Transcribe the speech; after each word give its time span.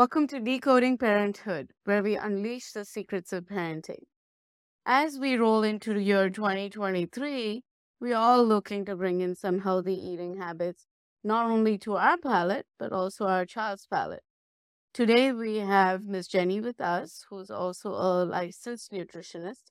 Welcome 0.00 0.28
to 0.28 0.40
Decoding 0.40 0.96
Parenthood, 0.96 1.72
where 1.84 2.02
we 2.02 2.16
unleash 2.16 2.72
the 2.72 2.86
secrets 2.86 3.34
of 3.34 3.44
parenting. 3.44 4.04
As 4.86 5.18
we 5.18 5.36
roll 5.36 5.62
into 5.62 6.00
year 6.00 6.30
2023, 6.30 7.62
we're 8.00 8.16
all 8.16 8.42
looking 8.42 8.86
to 8.86 8.96
bring 8.96 9.20
in 9.20 9.34
some 9.34 9.60
healthy 9.60 9.92
eating 9.92 10.38
habits, 10.38 10.86
not 11.22 11.50
only 11.50 11.76
to 11.76 11.96
our 11.96 12.16
palate, 12.16 12.64
but 12.78 12.92
also 12.92 13.26
our 13.26 13.44
child's 13.44 13.86
palate. 13.86 14.22
Today, 14.94 15.32
we 15.32 15.58
have 15.58 16.04
Miss 16.04 16.28
Jenny 16.28 16.62
with 16.62 16.80
us, 16.80 17.26
who's 17.28 17.50
also 17.50 17.90
a 17.90 18.24
licensed 18.24 18.92
nutritionist, 18.92 19.64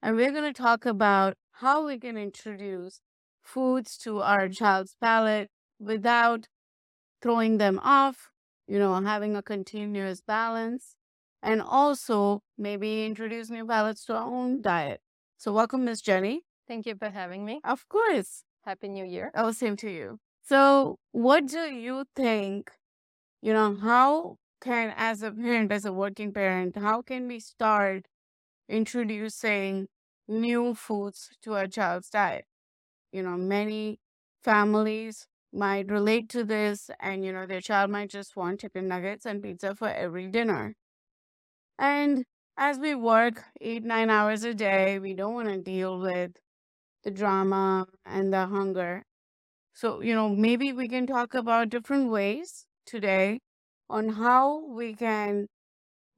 and 0.00 0.16
we're 0.16 0.32
going 0.32 0.50
to 0.50 0.62
talk 0.62 0.86
about 0.86 1.36
how 1.60 1.84
we 1.84 1.98
can 1.98 2.16
introduce 2.16 3.02
foods 3.42 3.98
to 3.98 4.22
our 4.22 4.48
child's 4.48 4.96
palate 4.98 5.50
without 5.78 6.48
throwing 7.20 7.58
them 7.58 7.78
off, 7.82 8.30
you 8.66 8.78
know, 8.78 8.94
having 9.00 9.36
a 9.36 9.42
continuous 9.42 10.20
balance, 10.20 10.96
and 11.42 11.60
also 11.62 12.42
maybe 12.56 13.04
introduce 13.04 13.50
new 13.50 13.66
palates 13.66 14.04
to 14.06 14.14
our 14.14 14.26
own 14.26 14.62
diet. 14.62 15.00
So, 15.36 15.52
welcome, 15.52 15.84
Miss 15.84 16.00
Jenny. 16.00 16.42
Thank 16.66 16.86
you 16.86 16.94
for 16.96 17.10
having 17.10 17.44
me. 17.44 17.60
Of 17.64 17.88
course. 17.88 18.44
Happy 18.64 18.88
New 18.88 19.04
Year. 19.04 19.30
Oh, 19.34 19.52
same 19.52 19.76
to 19.76 19.90
you. 19.90 20.18
So, 20.42 20.98
what 21.12 21.46
do 21.46 21.60
you 21.70 22.04
think? 22.16 22.70
You 23.42 23.52
know, 23.52 23.76
how 23.76 24.38
can, 24.60 24.94
as 24.96 25.22
a 25.22 25.30
parent, 25.30 25.70
as 25.72 25.84
a 25.84 25.92
working 25.92 26.32
parent, 26.32 26.76
how 26.76 27.02
can 27.02 27.28
we 27.28 27.40
start 27.40 28.06
introducing 28.68 29.88
new 30.28 30.74
foods 30.74 31.30
to 31.42 31.54
our 31.54 31.66
child's 31.66 32.10
diet? 32.10 32.46
You 33.12 33.22
know, 33.22 33.36
many 33.36 34.00
families 34.42 35.26
might 35.54 35.90
relate 35.90 36.28
to 36.30 36.44
this, 36.44 36.90
and 37.00 37.24
you 37.24 37.32
know, 37.32 37.46
their 37.46 37.60
child 37.62 37.90
might 37.90 38.10
just 38.10 38.36
want 38.36 38.60
chicken 38.60 38.88
nuggets 38.88 39.26
and 39.26 39.42
pizza 39.42 39.74
for 39.74 39.88
every 39.88 40.28
dinner. 40.28 40.74
And 41.78 42.24
as 42.56 42.78
we 42.78 42.94
work 42.94 43.44
eight, 43.60 43.84
nine 43.84 44.10
hours 44.10 44.44
a 44.44 44.54
day, 44.54 44.98
we 44.98 45.14
don't 45.14 45.34
want 45.34 45.48
to 45.48 45.60
deal 45.60 45.98
with 46.00 46.32
the 47.04 47.10
drama 47.10 47.86
and 48.04 48.32
the 48.32 48.46
hunger. 48.46 49.04
So, 49.74 50.00
you 50.02 50.14
know, 50.14 50.30
maybe 50.30 50.72
we 50.72 50.88
can 50.88 51.06
talk 51.06 51.34
about 51.34 51.70
different 51.70 52.10
ways 52.10 52.66
today 52.86 53.40
on 53.90 54.10
how 54.10 54.66
we 54.66 54.94
can 54.94 55.48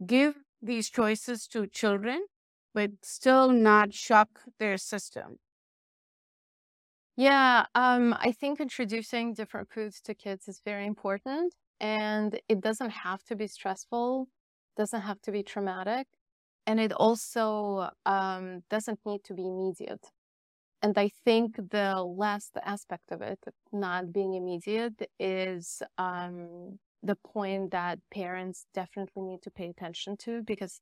give 0.06 0.36
these 0.62 0.90
choices 0.90 1.46
to 1.48 1.66
children, 1.66 2.26
but 2.74 2.92
still 3.04 3.50
not 3.52 3.94
shock 3.94 4.42
their 4.58 4.78
system. 4.78 5.38
Yeah, 7.16 7.66
um, 7.74 8.14
I 8.18 8.32
think 8.32 8.60
introducing 8.60 9.32
different 9.34 9.70
foods 9.70 10.00
to 10.02 10.14
kids 10.14 10.48
is 10.48 10.60
very 10.64 10.86
important, 10.86 11.54
and 11.80 12.38
it 12.48 12.60
doesn't 12.60 12.90
have 12.90 13.22
to 13.24 13.36
be 13.36 13.46
stressful, 13.46 14.28
doesn't 14.76 15.00
have 15.00 15.20
to 15.22 15.32
be 15.32 15.42
traumatic, 15.42 16.06
and 16.66 16.78
it 16.80 16.92
also 16.92 17.90
um, 18.04 18.62
doesn't 18.70 19.00
need 19.06 19.24
to 19.24 19.34
be 19.34 19.46
immediate. 19.46 20.10
And 20.82 20.98
I 20.98 21.10
think 21.24 21.56
the 21.72 22.02
last 22.02 22.56
aspect 22.64 23.12
of 23.12 23.22
it, 23.22 23.40
not 23.72 24.12
being 24.12 24.34
immediate, 24.34 25.10
is 25.20 25.82
um, 25.98 26.78
the 27.02 27.16
point 27.16 27.72
that 27.72 28.00
parents 28.12 28.66
definitely 28.74 29.22
need 29.22 29.42
to 29.42 29.50
pay 29.50 29.68
attention 29.70 30.16
to 30.18 30.42
because 30.42 30.80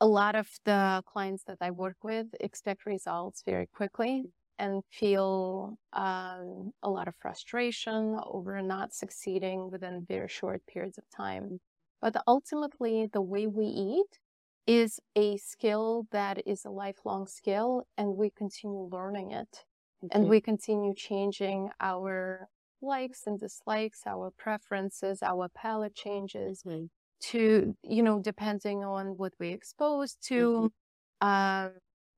a 0.00 0.06
lot 0.06 0.34
of 0.36 0.48
the 0.64 1.02
clients 1.06 1.44
that 1.44 1.58
I 1.60 1.70
work 1.70 1.96
with 2.04 2.28
expect 2.40 2.86
results 2.86 3.42
very 3.44 3.66
quickly 3.66 4.24
and 4.58 4.82
feel 4.90 5.78
um, 5.92 6.72
a 6.82 6.90
lot 6.90 7.08
of 7.08 7.14
frustration 7.20 8.18
over 8.26 8.60
not 8.62 8.92
succeeding 8.92 9.70
within 9.70 10.04
very 10.08 10.28
short 10.28 10.62
periods 10.66 10.98
of 10.98 11.04
time. 11.14 11.60
But 12.00 12.16
ultimately, 12.26 13.08
the 13.12 13.22
way 13.22 13.46
we 13.46 13.64
eat 13.64 14.18
is 14.66 15.00
a 15.16 15.36
skill 15.38 16.06
that 16.12 16.46
is 16.46 16.64
a 16.64 16.70
lifelong 16.70 17.26
skill, 17.26 17.84
and 17.96 18.16
we 18.16 18.30
continue 18.30 18.88
learning 18.92 19.32
it. 19.32 19.64
And 20.12 20.28
we 20.28 20.40
continue 20.40 20.94
changing 20.94 21.70
our 21.80 22.48
likes 22.80 23.22
and 23.26 23.40
dislikes, 23.40 24.02
our 24.06 24.30
preferences, 24.38 25.22
our 25.22 25.48
palate 25.48 25.96
changes 25.96 26.62
mm-hmm. 26.64 26.84
to, 27.30 27.74
you 27.82 28.02
know, 28.02 28.20
depending 28.20 28.84
on 28.84 29.16
what 29.16 29.32
we 29.40 29.48
expose 29.48 30.14
to, 30.26 30.70
mm-hmm. 31.22 31.26
uh, 31.26 31.70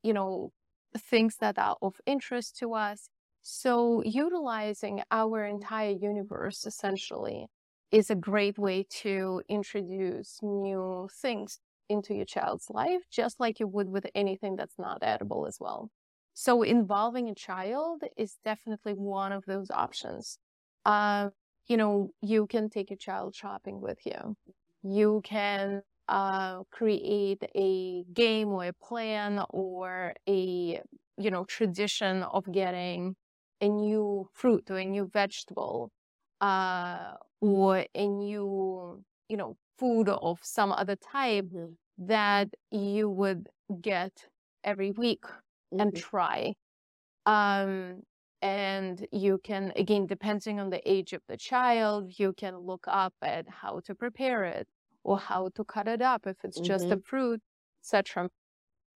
you 0.03 0.13
know, 0.13 0.53
things 0.97 1.37
that 1.41 1.59
are 1.59 1.77
of 1.83 2.01
interest 2.07 2.57
to 2.59 2.75
us. 2.75 3.09
So 3.43 4.03
utilizing 4.05 5.03
our 5.11 5.45
entire 5.45 5.91
universe 5.91 6.67
essentially 6.67 7.47
is 7.91 8.11
a 8.11 8.15
great 8.15 8.59
way 8.59 8.87
to 9.03 9.43
introduce 9.49 10.39
new 10.43 11.09
things 11.13 11.59
into 11.89 12.15
your 12.15 12.25
child's 12.25 12.71
life, 12.71 13.03
just 13.11 13.41
like 13.41 13.59
you 13.59 13.67
would 13.67 13.89
with 13.89 14.07
anything 14.15 14.57
that's 14.57 14.79
not 14.79 14.99
edible 15.03 15.47
as 15.47 15.59
well. 15.59 15.91
So 16.35 16.63
involving 16.63 17.29
a 17.29 17.35
child 17.35 18.03
is 18.17 18.39
definitely 18.45 18.93
one 18.95 19.33
of 19.33 19.45
those 19.47 19.71
options. 19.71 20.39
Uh, 20.85 21.31
you 21.67 21.77
know, 21.77 22.11
you 22.23 22.47
can 22.47 22.71
take 22.71 22.91
your 22.91 22.97
child 22.97 23.35
shopping 23.35 23.81
with 23.81 23.99
you. 24.07 24.37
You 24.83 25.21
can 25.25 25.83
uh, 26.11 26.65
create 26.73 27.43
a 27.55 28.05
game 28.13 28.49
or 28.49 28.67
a 28.67 28.73
plan 28.73 29.43
or 29.51 30.13
a 30.29 30.81
you 31.17 31.31
know 31.31 31.45
tradition 31.45 32.25
of 32.25 32.51
getting 32.53 33.15
a 33.61 33.69
new 33.69 34.29
fruit 34.35 34.71
or 34.71 34.79
a 34.79 34.85
new 34.85 35.09
vegetable 35.13 35.91
uh, 36.41 37.13
or 37.41 37.87
a 37.95 38.07
new 38.09 39.03
you 39.29 39.37
know 39.37 39.57
food 39.79 40.09
of 40.09 40.39
some 40.43 40.73
other 40.73 40.97
type 40.97 41.45
mm-hmm. 41.45 41.73
that 41.99 42.49
you 42.71 43.09
would 43.09 43.49
get 43.81 44.13
every 44.65 44.91
week 44.91 45.23
mm-hmm. 45.25 45.81
and 45.81 45.97
try 45.97 46.53
um, 47.27 48.03
and 48.43 49.07
you 49.13 49.39
can 49.45 49.73
again 49.77 50.07
depending 50.07 50.59
on 50.59 50.71
the 50.71 50.83
age 50.91 51.13
of 51.13 51.23
the 51.29 51.37
child 51.37 52.13
you 52.19 52.33
can 52.33 52.57
look 52.59 52.85
up 52.89 53.15
at 53.23 53.47
how 53.49 53.79
to 53.81 53.95
prepare 53.95 54.45
it 54.45 54.67
or 55.03 55.19
how 55.19 55.49
to 55.55 55.65
cut 55.65 55.89
it 55.89 56.03
up 56.03 56.27
if 56.27 56.37
it's 56.45 56.61
just 56.61 56.85
mm-hmm. 56.85 56.95
a 56.95 57.01
fruit, 57.01 57.41
etc. 57.83 58.29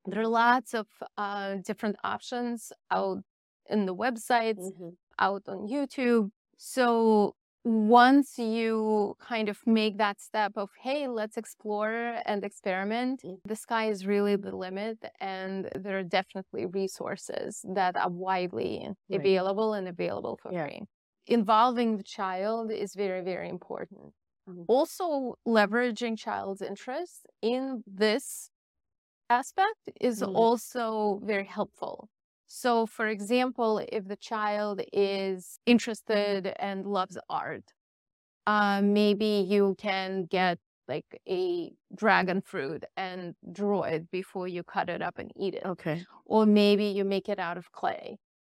There 0.06 0.20
are 0.20 0.28
lots 0.28 0.74
of 0.74 0.86
uh, 1.16 1.56
different 1.64 1.96
options 2.04 2.72
out 2.90 3.22
in 3.70 3.86
the 3.86 3.94
websites, 3.94 4.60
mm-hmm. 4.60 4.90
out 5.18 5.42
on 5.48 5.68
YouTube. 5.68 6.30
So 6.58 7.34
once 7.64 8.38
you 8.38 9.16
kind 9.18 9.48
of 9.48 9.58
make 9.66 9.96
that 9.96 10.20
step 10.20 10.52
of, 10.56 10.68
hey, 10.82 11.08
let's 11.08 11.38
explore 11.38 12.18
and 12.26 12.44
experiment, 12.44 13.22
mm-hmm. 13.22 13.36
the 13.46 13.56
sky 13.56 13.88
is 13.88 14.06
really 14.06 14.36
the 14.36 14.54
limit. 14.54 14.98
And 15.20 15.70
there 15.74 15.98
are 15.98 16.02
definitely 16.02 16.66
resources 16.66 17.64
that 17.74 17.96
are 17.96 18.10
widely 18.10 18.86
right. 19.08 19.20
available 19.20 19.72
and 19.72 19.88
available 19.88 20.38
for 20.42 20.52
yeah. 20.52 20.64
free. 20.64 20.82
Involving 21.26 21.96
the 21.96 22.02
child 22.02 22.70
is 22.70 22.94
very, 22.94 23.22
very 23.22 23.48
important. 23.48 24.12
Mm-hmm. 24.48 24.62
Also, 24.68 25.36
leveraging 25.46 26.18
child's 26.18 26.62
interest 26.62 27.26
in 27.40 27.82
this 27.86 28.50
aspect 29.30 29.90
is 30.00 30.20
mm-hmm. 30.20 30.36
also 30.36 31.20
very 31.24 31.46
helpful. 31.46 32.08
So, 32.46 32.86
for 32.86 33.06
example, 33.06 33.80
if 33.90 34.06
the 34.06 34.16
child 34.16 34.82
is 34.92 35.58
interested 35.66 36.52
and 36.58 36.86
loves 36.86 37.18
art, 37.28 37.64
uh, 38.46 38.82
maybe 38.82 39.46
you 39.48 39.74
can 39.78 40.26
get 40.26 40.58
like 40.86 41.20
a 41.26 41.72
dragon 41.94 42.42
fruit 42.42 42.84
and 42.96 43.34
draw 43.52 43.82
it 43.82 44.10
before 44.10 44.46
you 44.46 44.62
cut 44.62 44.90
it 44.90 45.00
up 45.00 45.18
and 45.18 45.32
eat 45.36 45.54
it. 45.54 45.64
Okay. 45.64 46.04
Or 46.26 46.44
maybe 46.44 46.84
you 46.84 47.04
make 47.04 47.28
it 47.28 47.38
out 47.38 47.56
of 47.56 47.72
clay 47.72 48.18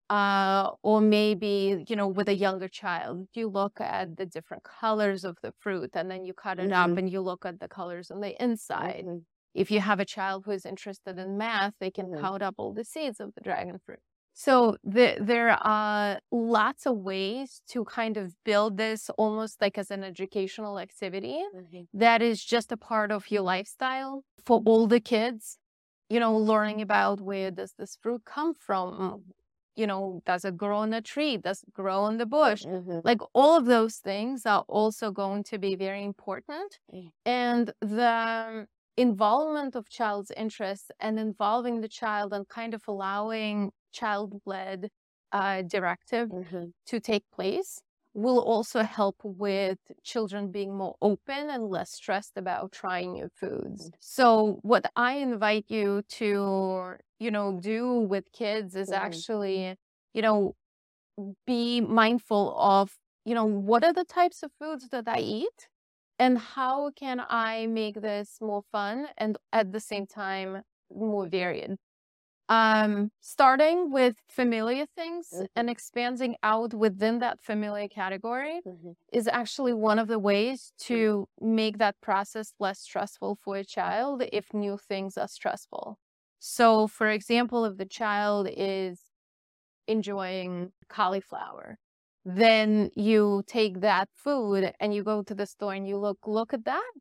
uh, 0.10 0.70
or 0.84 1.02
maybe 1.02 1.84
you 1.88 1.96
know 1.96 2.08
with 2.08 2.30
a 2.30 2.36
younger 2.36 2.68
child 2.68 3.28
you 3.34 3.48
look 3.48 3.80
at 3.82 4.18
the 4.18 4.26
different 4.26 4.64
colors 4.64 5.24
of 5.24 5.38
the 5.42 5.52
fruit 5.60 5.90
and 5.94 6.12
then 6.12 6.26
you 6.26 6.34
cut 6.34 6.60
it 6.60 6.70
mm-hmm. 6.70 6.92
up 6.92 6.98
and 6.98 7.10
you 7.10 7.22
look 7.22 7.46
at 7.46 7.60
the 7.60 7.68
colors 7.68 8.12
on 8.12 8.20
the 8.22 8.42
inside 8.44 9.04
mm-hmm. 9.06 9.18
if 9.54 9.72
you 9.72 9.80
have 9.80 10.00
a 10.00 10.06
child 10.06 10.44
who 10.46 10.52
is 10.52 10.66
interested 10.66 11.18
in 11.18 11.38
math 11.38 11.74
they 11.80 11.90
can 11.90 12.08
mm-hmm. 12.08 12.22
count 12.22 12.44
up 12.44 12.56
all 12.58 12.74
the 12.74 12.84
seeds 12.84 13.20
of 13.20 13.34
the 13.36 13.42
dragon 13.42 13.80
fruit 13.84 14.00
so 14.38 14.76
the, 14.84 15.16
there 15.20 15.58
are 15.66 16.20
lots 16.30 16.86
of 16.86 16.98
ways 16.98 17.62
to 17.70 17.86
kind 17.86 18.18
of 18.18 18.34
build 18.44 18.78
this 18.78 19.10
almost 19.18 19.62
like 19.62 19.78
as 19.78 19.90
an 19.90 20.04
educational 20.04 20.78
activity 20.78 21.40
mm-hmm. 21.56 21.82
that 21.94 22.22
is 22.22 22.44
just 22.44 22.72
a 22.72 22.78
part 22.78 23.12
of 23.12 23.32
your 23.32 23.42
lifestyle 23.42 24.24
for 24.46 24.62
all 24.66 24.86
the 24.86 25.00
kids 25.00 25.58
you 26.10 26.20
know 26.20 26.38
learning 26.38 26.80
about 26.80 27.20
where 27.20 27.50
does 27.50 27.74
this 27.80 27.98
fruit 28.00 28.22
come 28.24 28.54
from 28.54 29.24
you 29.76 29.88
know, 29.88 30.22
does 30.26 30.46
it 30.46 30.58
grow 30.58 30.78
on 30.78 30.94
a 30.94 31.02
tree? 31.02 31.38
Does 31.38 31.64
it 31.64 31.74
grow 31.74 32.02
on 32.02 32.18
the 32.18 32.26
bush? 32.26 32.64
Mm-hmm. 32.64 33.00
Like 33.04 33.22
all 33.34 33.58
of 33.58 33.66
those 33.66 33.98
things 33.98 34.46
are 34.46 34.64
also 34.68 35.12
going 35.12 35.44
to 35.46 35.58
be 35.58 35.76
very 35.76 36.04
important. 36.04 36.80
Mm-hmm. 36.94 37.08
And 37.26 37.74
the 37.82 38.68
involvement 38.98 39.76
of 39.76 39.90
child's 39.90 40.32
interest 40.38 40.92
and 41.00 41.20
involving 41.20 41.82
the 41.82 41.90
child 41.90 42.34
and 42.34 42.48
kind 42.48 42.74
of 42.74 42.84
allowing 42.88 43.72
child 43.92 44.42
led 44.46 44.90
uh, 45.32 45.62
directive 45.64 46.30
mm-hmm. 46.30 46.66
to 46.88 47.00
take 47.00 47.26
place 47.34 47.82
will 48.16 48.42
also 48.42 48.84
help 48.84 49.18
with 49.24 49.80
children 50.04 50.52
being 50.52 50.76
more 50.76 50.98
open 51.02 51.52
and 51.52 51.70
less 51.70 51.92
stressed 51.94 52.38
about 52.38 52.74
trying 52.74 53.14
new 53.14 53.30
foods. 53.30 53.92
So 54.00 54.60
what 54.64 54.92
I 54.96 55.16
invite 55.18 55.66
you 55.70 56.04
to, 56.10 56.98
you 57.20 57.32
know, 57.32 57.60
do 57.62 58.00
with 58.02 58.32
kids 58.34 58.76
is 58.76 58.92
Mhm. 58.92 58.94
actually, 58.94 59.78
you 60.14 60.24
know, 60.24 60.56
be 61.46 61.82
mindful 61.82 62.56
of, 62.60 62.98
you 63.26 63.34
know, 63.36 63.46
what 63.46 63.84
are 63.84 63.94
the 63.94 64.06
types 64.06 64.44
of 64.44 64.52
foods 64.60 64.90
that 64.90 65.08
I 65.08 65.20
eat 65.20 65.70
and 66.20 66.38
how 66.38 66.92
can 66.92 67.22
I 67.28 67.68
make 67.68 68.02
this 68.02 68.40
more 68.42 68.64
fun 68.72 69.08
and 69.18 69.38
at 69.54 69.72
the 69.72 69.80
same 69.80 70.08
time 70.08 70.64
more 70.92 71.28
varied. 71.28 71.78
Um, 72.48 73.12
starting 73.22 73.92
with 73.92 74.18
familiar 74.30 74.86
things 74.86 75.42
Mhm. 75.42 75.46
and 75.56 75.70
expanding 75.70 76.36
out 76.44 76.74
within 76.74 77.20
that 77.20 77.42
familiar 77.42 77.88
category 77.88 78.62
Mhm. 78.66 78.96
is 79.12 79.28
actually 79.28 79.74
one 79.74 79.98
of 80.00 80.08
the 80.08 80.20
ways 80.20 80.74
to 80.78 81.28
make 81.42 81.78
that 81.80 82.00
process 82.02 82.54
less 82.60 82.80
stressful 82.82 83.38
for 83.44 83.58
a 83.58 83.64
child 83.66 84.24
if 84.32 84.54
new 84.54 84.78
things 84.78 85.18
are 85.18 85.28
stressful. 85.28 85.98
So, 86.40 86.88
for 86.88 87.08
example, 87.10 87.66
if 87.66 87.78
the 87.78 87.86
child 87.88 88.48
is 88.52 89.02
enjoying 89.88 90.74
cauliflower, 90.90 91.80
then 92.26 92.92
you 92.96 93.44
take 93.48 93.82
that 93.82 94.10
food 94.14 94.74
and 94.80 94.94
you 94.94 95.04
go 95.04 95.24
to 95.24 95.36
the 95.36 95.46
store 95.46 95.74
and 95.74 95.88
you 95.88 95.98
look, 95.98 96.28
look 96.28 96.54
at 96.54 96.66
that. 96.66 96.92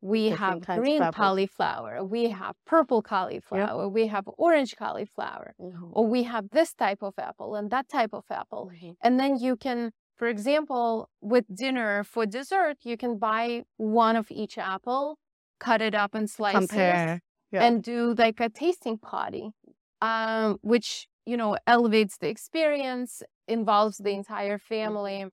We 0.00 0.28
have 0.30 0.60
green 0.60 1.10
cauliflower, 1.10 2.04
we 2.04 2.30
have 2.30 2.54
purple 2.64 3.02
cauliflower, 3.02 3.88
we 3.88 4.06
have 4.06 4.28
orange 4.38 4.76
cauliflower, 4.76 5.54
Mhm. 5.60 5.90
or 5.92 6.06
we 6.06 6.22
have 6.24 6.50
this 6.50 6.72
type 6.74 7.02
of 7.02 7.14
apple 7.18 7.54
and 7.56 7.70
that 7.70 7.88
type 7.88 8.12
of 8.14 8.24
apple. 8.30 8.70
Mhm. 8.72 8.96
And 9.02 9.18
then 9.18 9.38
you 9.38 9.56
can, 9.56 9.92
for 10.16 10.28
example, 10.28 11.08
with 11.20 11.46
dinner 11.52 12.04
for 12.04 12.26
dessert, 12.26 12.76
you 12.84 12.96
can 12.96 13.18
buy 13.18 13.64
one 13.76 14.14
of 14.16 14.30
each 14.30 14.56
apple, 14.56 15.18
cut 15.58 15.80
it 15.82 15.94
up 15.94 16.14
in 16.14 16.28
slices, 16.28 16.68
Compare. 16.68 17.20
yeah. 17.50 17.64
and 17.64 17.82
do 17.82 18.14
like 18.14 18.38
a 18.40 18.48
tasting 18.48 18.98
party, 18.98 19.50
um, 20.00 20.58
which 20.62 21.08
you 21.26 21.36
know 21.36 21.56
elevates 21.66 22.18
the 22.18 22.28
experience, 22.28 23.22
involves 23.48 23.98
the 23.98 24.12
entire 24.12 24.58
family, 24.58 25.26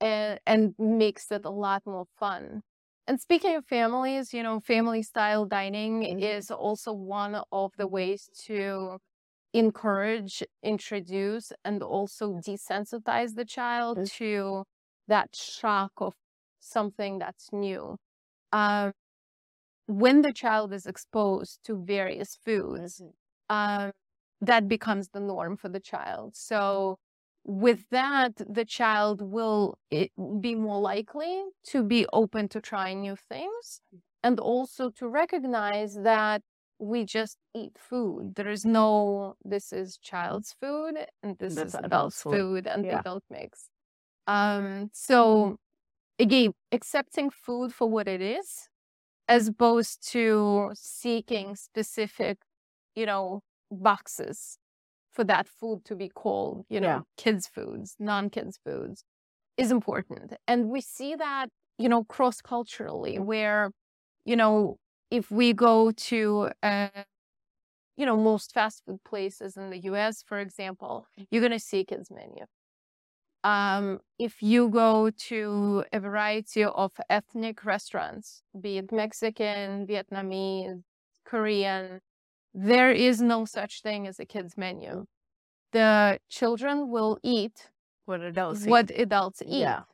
and 0.00 0.40
and 0.46 0.74
makes 0.78 1.30
it 1.32 1.44
a 1.44 1.50
lot 1.50 1.82
more 1.86 2.06
fun. 2.18 2.62
And 3.06 3.20
speaking 3.20 3.56
of 3.56 3.66
families, 3.66 4.32
you 4.32 4.42
know, 4.42 4.60
family 4.60 5.02
style 5.02 5.44
dining 5.46 6.04
Mhm. 6.08 6.18
is 6.18 6.50
also 6.50 6.92
one 6.92 7.42
of 7.50 7.72
the 7.76 7.86
ways 7.86 8.28
to 8.46 8.98
encourage, 9.54 10.42
introduce, 10.62 11.52
and 11.64 11.82
also 11.82 12.34
desensitize 12.34 13.34
the 13.36 13.44
child 13.46 14.00
Mhm. 14.00 14.10
to 14.18 14.64
that 15.08 15.36
shock 15.36 15.92
of 15.98 16.14
something 16.60 17.18
that's 17.20 17.52
new. 17.52 17.98
Um, 18.52 18.92
when 19.86 20.22
the 20.22 20.32
child 20.32 20.72
is 20.72 20.86
exposed 20.86 21.60
to 21.64 21.76
various 21.84 22.36
foods, 22.36 23.02
Mhm. 23.02 23.12
um, 23.48 23.92
that 24.40 24.68
becomes 24.68 25.10
the 25.10 25.20
norm 25.20 25.56
for 25.56 25.68
the 25.68 25.80
child. 25.80 26.36
So, 26.36 26.98
with 27.44 27.88
that, 27.90 28.34
the 28.48 28.64
child 28.64 29.22
will 29.22 29.78
be 30.40 30.54
more 30.54 30.80
likely 30.80 31.44
to 31.64 31.82
be 31.82 32.06
open 32.12 32.48
to 32.48 32.60
trying 32.60 33.00
new 33.00 33.16
things 33.16 33.80
and 34.22 34.38
also 34.38 34.90
to 34.90 35.08
recognize 35.08 35.94
that 35.94 36.42
we 36.78 37.04
just 37.04 37.38
eat 37.54 37.76
food. 37.78 38.34
There 38.36 38.48
is 38.48 38.64
no, 38.64 39.36
this 39.44 39.72
is 39.72 39.98
child's 39.98 40.54
food 40.60 40.94
and 41.22 41.38
this 41.38 41.56
That's 41.56 41.74
is 41.74 41.80
adult's 41.82 42.22
food. 42.22 42.34
food, 42.34 42.66
and 42.66 42.84
Yeah. 42.84 42.98
they 42.98 43.02
don't 43.02 43.24
mix. 43.30 43.68
Um, 44.26 44.90
so, 44.92 45.58
again, 46.18 46.52
accepting 46.72 47.30
food 47.30 47.74
for 47.74 47.88
what 47.88 48.08
it 48.08 48.20
is 48.22 48.68
as 49.28 49.48
opposed 49.48 50.06
to 50.12 50.72
seeking 50.74 51.56
specific, 51.56 52.38
you 52.94 53.06
know, 53.06 53.42
boxes 53.70 54.58
for 55.12 55.24
that 55.24 55.48
food 55.48 55.84
to 55.86 55.96
be 55.96 56.08
called, 56.08 56.66
you 56.70 56.80
know, 56.80 57.02
Yeah. 57.02 57.02
kids' 57.16 57.46
foods, 57.48 57.96
non 57.98 58.30
kids' 58.30 58.58
foods 58.64 59.04
is 59.56 59.70
important. 59.72 60.34
And 60.48 60.70
we 60.70 60.80
see 60.80 61.14
that, 61.16 61.50
you 61.78 61.88
know, 61.88 62.04
cross 62.04 62.40
culturally, 62.42 63.18
where, 63.18 63.72
you 64.24 64.36
know, 64.36 64.78
if 65.10 65.30
we 65.30 65.52
go 65.54 65.92
to, 65.92 66.50
uh, 66.62 67.04
you 67.96 68.06
know, 68.06 68.16
most 68.16 68.52
fast 68.52 68.84
food 68.84 69.00
places 69.04 69.56
in 69.56 69.70
the 69.70 69.78
US, 69.80 70.22
for 70.22 70.38
example, 70.40 71.06
you're 71.30 71.40
going 71.42 71.52
to 71.52 71.58
see 71.60 71.84
kids' 71.84 72.10
menu. 72.10 72.46
Um, 73.42 74.00
if 74.18 74.42
you 74.42 74.68
go 74.68 75.10
to 75.10 75.84
a 75.92 76.00
variety 76.00 76.64
of 76.64 76.92
ethnic 77.08 77.64
restaurants, 77.64 78.42
be 78.60 78.78
it 78.78 78.92
Mexican, 78.92 79.86
Vietnamese, 79.86 80.82
Korean, 81.24 82.00
there 82.54 82.90
is 82.92 83.20
no 83.22 83.44
such 83.44 83.82
thing 83.82 84.06
as 84.06 84.18
a 84.20 84.26
kids 84.26 84.56
menu. 84.56 85.06
The 85.72 86.20
children 86.30 86.90
will 86.90 87.18
eat 87.22 87.70
What 88.06 88.20
adults 88.22 88.66
eat. 88.66 88.70
what 88.70 88.90
adults 88.90 89.42
eat. 89.46 89.60
Yeah. 89.60 89.84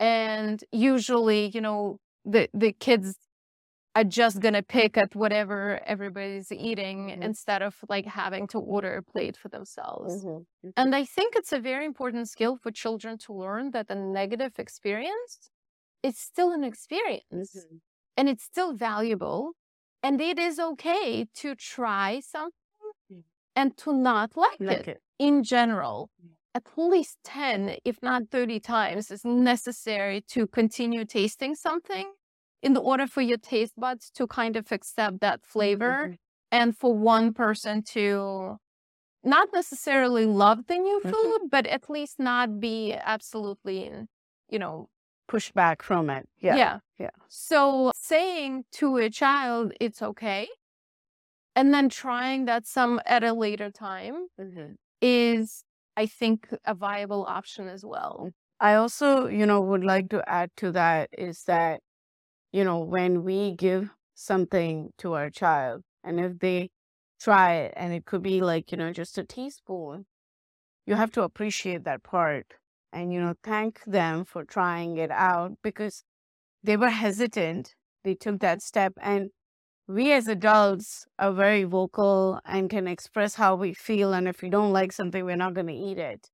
And 0.00 0.64
usually, 0.72 1.48
you 1.48 1.60
know, 1.60 1.98
the, 2.24 2.48
the 2.54 2.72
kids 2.72 3.16
are 3.94 4.04
just 4.04 4.40
gonna 4.40 4.62
pick 4.62 4.96
at 4.96 5.14
whatever 5.16 5.80
everybody's 5.86 6.52
eating 6.52 7.10
Mhm. 7.10 7.22
instead 7.22 7.62
of 7.62 7.76
like 7.88 8.06
having 8.06 8.46
to 8.48 8.58
order 8.58 8.96
a 8.96 9.02
plate 9.02 9.36
for 9.36 9.48
themselves. 9.50 10.24
Mhm. 10.24 10.46
And 10.76 10.94
I 10.96 11.04
think 11.04 11.36
it's 11.36 11.52
a 11.52 11.60
very 11.60 11.84
important 11.86 12.28
skill 12.28 12.56
for 12.56 12.70
children 12.72 13.18
to 13.18 13.34
learn 13.34 13.72
that 13.72 13.90
a 13.90 13.94
negative 13.94 14.58
experience 14.58 15.50
is 16.02 16.18
still 16.18 16.52
an 16.52 16.64
experience 16.64 17.66
Mhm. 17.66 17.80
and 18.16 18.28
it's 18.28 18.44
still 18.44 18.74
valuable. 18.74 19.54
And 20.02 20.20
it 20.20 20.38
is 20.38 20.58
okay 20.60 21.24
to 21.34 21.54
try 21.54 22.20
something 22.20 22.52
Mm. 23.10 23.22
and 23.54 23.76
to 23.78 23.92
not 23.92 24.36
like, 24.36 24.60
Like 24.60 24.88
it, 24.88 24.88
it. 24.88 25.02
in 25.18 25.42
general. 25.44 26.10
At 26.54 26.64
least 26.76 27.18
10, 27.24 27.76
if 27.84 28.02
not 28.02 28.24
30 28.30 28.60
times, 28.60 29.10
is 29.10 29.24
necessary 29.24 30.20
to 30.28 30.46
continue 30.46 31.04
tasting 31.06 31.54
something 31.54 32.12
in 32.62 32.76
order 32.76 33.06
for 33.06 33.22
your 33.22 33.38
taste 33.38 33.74
buds 33.78 34.10
to 34.12 34.26
kind 34.26 34.56
of 34.56 34.70
accept 34.70 35.20
that 35.20 35.44
flavor 35.46 36.10
Mhm. 36.10 36.18
and 36.50 36.76
for 36.76 36.94
one 36.94 37.32
person 37.32 37.82
to 37.84 38.58
not 39.24 39.48
necessarily 39.54 40.26
love 40.26 40.66
the 40.68 40.78
new 40.78 41.00
Mhm. 41.04 41.32
food, 41.32 41.48
but 41.50 41.66
at 41.66 41.90
least 41.90 42.18
not 42.20 42.60
be 42.60 42.92
absolutely, 42.94 43.92
you 44.50 44.58
know, 44.58 44.88
Push 45.32 45.52
back 45.52 45.82
from 45.82 46.10
it. 46.10 46.28
Yeah. 46.40 46.56
yeah. 46.56 46.78
yeah. 46.98 47.10
So 47.28 47.90
saying 47.94 48.66
to 48.72 48.98
a 48.98 49.08
child, 49.08 49.72
it's 49.80 50.02
okay, 50.02 50.46
and 51.56 51.72
then 51.72 51.88
trying 51.88 52.44
that 52.44 52.66
some 52.66 53.00
at 53.06 53.24
a 53.24 53.32
later 53.32 53.70
time 53.70 54.28
Mhm. 54.38 54.76
is, 55.00 55.64
I 55.96 56.04
think, 56.04 56.50
a 56.66 56.74
viable 56.74 57.24
option 57.24 57.66
as 57.66 57.82
well. 57.82 58.32
I 58.60 58.74
also, 58.74 59.26
you 59.26 59.46
know, 59.46 59.62
would 59.62 59.84
like 59.84 60.10
to 60.10 60.22
add 60.28 60.50
to 60.58 60.70
that 60.72 61.08
is 61.16 61.44
that, 61.44 61.80
you 62.52 62.62
know, 62.62 62.80
when 62.80 63.24
we 63.24 63.52
give 63.52 63.88
something 64.12 64.92
to 64.98 65.14
our 65.14 65.30
child, 65.30 65.82
and 66.04 66.20
if 66.20 66.40
they 66.40 66.70
try 67.18 67.54
it, 67.54 67.72
and 67.74 67.94
it 67.94 68.04
could 68.04 68.22
be 68.22 68.42
like, 68.42 68.70
you 68.70 68.76
know, 68.76 68.92
just 68.92 69.16
a 69.16 69.24
teaspoon, 69.24 70.04
you 70.84 70.94
have 70.94 71.10
to 71.12 71.22
appreciate 71.22 71.84
that 71.84 72.02
part 72.02 72.52
and, 72.92 73.12
you 73.12 73.20
know, 73.20 73.34
thank 73.42 73.82
them 73.84 74.24
for 74.24 74.44
trying 74.44 74.96
it 74.98 75.10
out 75.10 75.52
because 75.62 76.04
they 76.62 76.76
were 76.76 76.90
hesitant. 76.90 77.74
They 78.04 78.14
took 78.14 78.40
that 78.40 78.62
step. 78.62 78.94
And 79.00 79.30
we 79.88 80.12
as 80.12 80.28
adults 80.28 81.06
are 81.18 81.32
very 81.32 81.64
vocal 81.64 82.40
and 82.46 82.70
can 82.70 82.88
express 82.88 83.36
how 83.36 83.56
we 83.56 83.74
feel. 83.74 84.12
And 84.14 84.28
if 84.28 84.42
we 84.42 84.50
don't 84.50 84.72
like 84.72 84.92
something, 84.92 85.24
we're 85.24 85.36
not 85.36 85.54
going 85.54 85.68
to 85.68 85.74
eat 85.74 85.98
it 85.98 86.28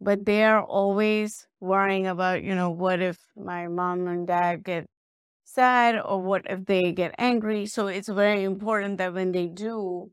but 0.00 0.24
they're 0.24 0.60
always 0.60 1.46
worrying 1.60 2.06
about, 2.06 2.42
you 2.42 2.54
know, 2.54 2.70
what 2.70 3.00
if 3.00 3.18
my 3.36 3.68
mom 3.68 4.06
and 4.08 4.26
dad 4.26 4.64
get 4.64 4.86
sad 5.44 5.96
or 6.00 6.20
what 6.22 6.42
if 6.50 6.66
they 6.66 6.92
get 6.92 7.14
angry. 7.18 7.66
So 7.66 7.86
it's 7.88 8.08
very 8.08 8.44
important 8.44 8.98
that 8.98 9.14
when 9.14 9.32
they 9.32 9.46
do, 9.48 10.10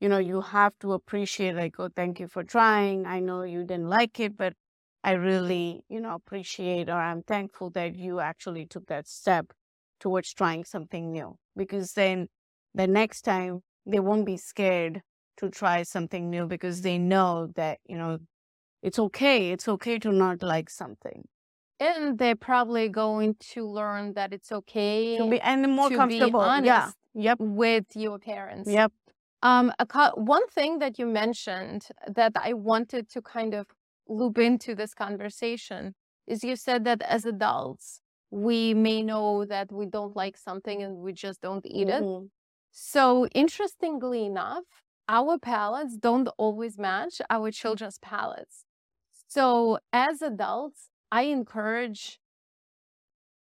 you 0.00 0.08
know, 0.08 0.18
you 0.18 0.40
have 0.42 0.74
to 0.80 0.92
appreciate, 0.94 1.56
like, 1.56 1.76
oh, 1.80 1.90
thank 1.94 2.20
you 2.20 2.28
for 2.28 2.44
trying. 2.44 3.06
I 3.06 3.20
know 3.20 3.42
you 3.42 3.64
didn't 3.64 3.88
like 3.88 4.20
it, 4.20 4.36
but 4.36 4.54
I 5.04 5.12
really, 5.12 5.82
you 5.88 6.00
know, 6.00 6.14
appreciate 6.14 6.88
or 6.88 7.00
I'm 7.00 7.22
thankful 7.22 7.70
that 7.70 7.94
you 7.94 8.20
actually 8.20 8.66
took 8.66 8.86
that 8.86 9.06
step 9.08 9.52
towards 10.00 10.32
trying 10.32 10.64
something 10.64 11.12
new 11.12 11.36
because 11.56 11.92
then 11.92 12.28
the 12.74 12.86
next 12.86 13.22
time 13.22 13.60
they 13.86 14.00
won't 14.00 14.26
be 14.26 14.36
scared 14.36 15.02
to 15.38 15.50
try 15.50 15.82
something 15.82 16.30
new 16.30 16.46
because 16.46 16.82
they 16.82 16.98
know 16.98 17.48
that, 17.54 17.78
you 17.86 17.96
know, 17.96 18.18
it's 18.82 18.98
okay. 18.98 19.50
It's 19.50 19.68
okay 19.68 19.98
to 20.00 20.12
not 20.12 20.42
like 20.42 20.70
something. 20.70 21.24
And 21.80 22.18
they're 22.18 22.34
probably 22.36 22.88
going 22.88 23.36
to 23.52 23.66
learn 23.68 24.14
that 24.14 24.32
it's 24.32 24.50
okay 24.50 25.16
To 25.16 25.30
be 25.30 25.40
and 25.40 25.70
more 25.72 25.90
comfortable. 25.90 26.42
yeah. 26.62 26.90
Yep. 27.14 27.38
with 27.40 27.86
your 27.94 28.18
parents. 28.18 28.70
Yep. 28.70 28.92
Um, 29.42 29.72
a 29.78 29.86
co- 29.86 30.12
one 30.16 30.46
thing 30.48 30.80
that 30.80 30.98
you 30.98 31.06
mentioned 31.06 31.86
that 32.06 32.32
I 32.36 32.52
wanted 32.52 33.08
to 33.10 33.22
kind 33.22 33.54
of 33.54 33.66
loop 34.08 34.38
into 34.38 34.74
this 34.74 34.94
conversation 34.94 35.94
is 36.26 36.44
you 36.44 36.56
said 36.56 36.84
that 36.84 37.02
as 37.02 37.24
adults, 37.24 38.00
we 38.30 38.74
may 38.74 39.02
know 39.02 39.44
that 39.44 39.72
we 39.72 39.86
don't 39.86 40.16
like 40.16 40.36
something 40.36 40.82
and 40.82 40.98
we 40.98 41.12
just 41.12 41.40
don't 41.40 41.64
eat 41.66 41.88
it. 41.88 42.06
Mhm. 42.06 42.30
So, 42.72 43.26
interestingly 43.28 44.24
enough, 44.26 44.64
our 45.08 45.38
palates 45.38 45.96
don't 45.98 46.28
always 46.38 46.78
match 46.78 47.20
our 47.30 47.50
children's 47.50 47.98
palates. 47.98 48.64
So, 49.28 49.80
as 49.92 50.22
adults, 50.22 50.90
I 51.12 51.22
encourage, 51.24 52.20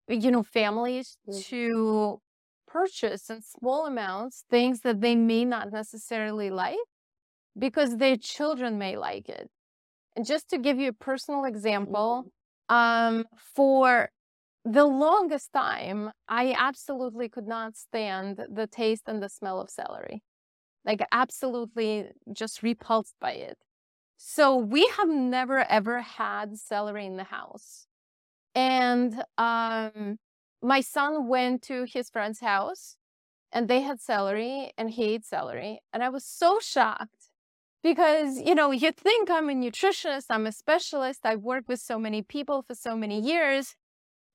you 0.08 0.30
know, 0.30 0.42
families 0.42 1.18
Mm. 1.26 1.42
to 1.48 2.20
purchase 2.66 3.30
in 3.30 3.42
small 3.42 3.86
amounts 3.86 4.44
things 4.50 4.80
that 4.80 5.00
they 5.00 5.14
may 5.14 5.44
not 5.44 5.70
necessarily 5.72 6.50
like 6.50 6.78
because 7.58 7.98
their 7.98 8.16
children 8.16 8.78
may 8.78 8.96
like 8.96 9.28
it. 9.28 9.50
And 10.16 10.24
just 10.24 10.48
to 10.50 10.58
give 10.58 10.78
you 10.78 10.88
a 10.88 10.94
personal 10.94 11.44
example, 11.44 12.32
um, 12.70 13.26
for 13.36 14.08
the 14.64 14.84
longest 14.86 15.52
time, 15.52 16.10
I 16.26 16.54
absolutely 16.58 17.28
could 17.28 17.46
not 17.46 17.76
stand 17.76 18.40
the 18.50 18.66
taste 18.66 19.04
and 19.06 19.22
the 19.22 19.28
smell 19.28 19.60
of 19.60 19.70
celery. 19.70 20.22
Like, 20.84 21.06
absolutely 21.12 22.06
just 22.32 22.62
repulsed 22.62 23.14
by 23.20 23.32
it. 23.32 23.58
So, 24.16 24.56
we 24.56 24.88
have 24.96 25.08
never 25.08 25.58
ever 25.70 26.00
had 26.00 26.56
celery 26.58 27.04
in 27.04 27.16
the 27.16 27.24
house. 27.24 27.86
And 28.54 29.22
um, 29.36 30.18
my 30.62 30.80
son 30.80 31.28
went 31.28 31.62
to 31.64 31.84
his 31.84 32.08
friend's 32.08 32.40
house 32.40 32.96
and 33.52 33.68
they 33.68 33.82
had 33.82 34.00
celery 34.00 34.72
and 34.78 34.90
he 34.90 35.04
ate 35.04 35.26
celery. 35.26 35.80
And 35.92 36.02
I 36.02 36.08
was 36.08 36.24
so 36.24 36.58
shocked 36.60 37.25
because, 37.90 38.40
you 38.48 38.54
know, 38.58 38.72
you 38.72 38.90
think 38.90 39.30
I'm 39.30 39.48
a 39.48 39.54
nutritionist, 39.54 40.26
I'm 40.28 40.46
a 40.52 40.54
specialist, 40.64 41.20
I've 41.24 41.44
worked 41.52 41.68
with 41.68 41.80
so 41.80 41.96
many 42.06 42.20
people 42.20 42.58
for 42.66 42.74
so 42.74 42.92
many 42.96 43.18
years. 43.20 43.76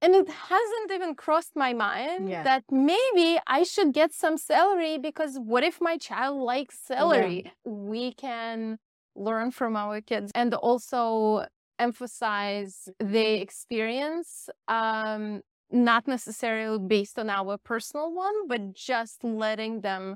And 0.02 0.16
it 0.16 0.30
hasn't 0.52 0.90
even 0.98 1.12
crossed 1.24 1.56
my 1.66 1.74
mind 1.74 2.30
Yeah. 2.30 2.44
that 2.50 2.64
maybe 2.72 3.28
I 3.58 3.62
should 3.72 3.92
get 3.94 4.10
some 4.14 4.38
celery 4.38 4.96
because 5.08 5.34
what 5.52 5.64
if 5.70 5.76
my 5.90 5.96
child 5.98 6.38
likes 6.54 6.76
celery? 6.94 7.52
We 7.92 8.14
can 8.14 8.80
learn 9.28 9.52
from 9.60 9.76
our 9.84 10.00
kids 10.10 10.32
and 10.34 10.52
also 10.70 11.46
emphasize 11.88 12.76
the 13.16 13.28
experience, 13.46 14.32
um, 14.80 15.42
not 15.90 16.08
necessarily 16.16 16.80
based 16.96 17.20
on 17.20 17.28
our 17.30 17.58
personal 17.72 18.08
one, 18.28 18.38
but 18.52 18.62
just 18.92 19.18
letting 19.24 19.82
them 19.82 20.16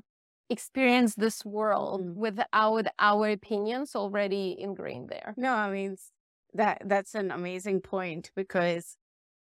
experience 0.50 1.14
this 1.14 1.44
world 1.44 2.02
Mm. 2.02 2.14
without 2.14 2.86
our 2.98 3.28
opinions 3.30 3.94
already 3.96 4.56
ingrained 4.58 5.08
there. 5.08 5.34
No, 5.36 5.52
I 5.54 5.70
mean 5.70 5.96
that 6.54 6.82
that's 6.86 7.14
an 7.14 7.30
amazing 7.30 7.80
point 7.82 8.30
because 8.36 8.96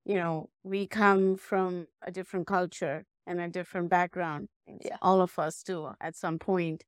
you 0.06 0.16
know 0.16 0.50
we 0.64 0.88
come 0.88 1.38
from 1.38 1.88
a 2.02 2.12
different 2.12 2.48
culture 2.48 3.06
and 3.28 3.40
a 3.42 3.48
different 3.50 3.90
background. 3.90 4.50
Yeah. 4.68 4.98
All 5.02 5.22
of 5.22 5.38
us 5.40 5.64
do 5.64 5.92
at 6.02 6.16
some 6.16 6.40
point, 6.40 6.84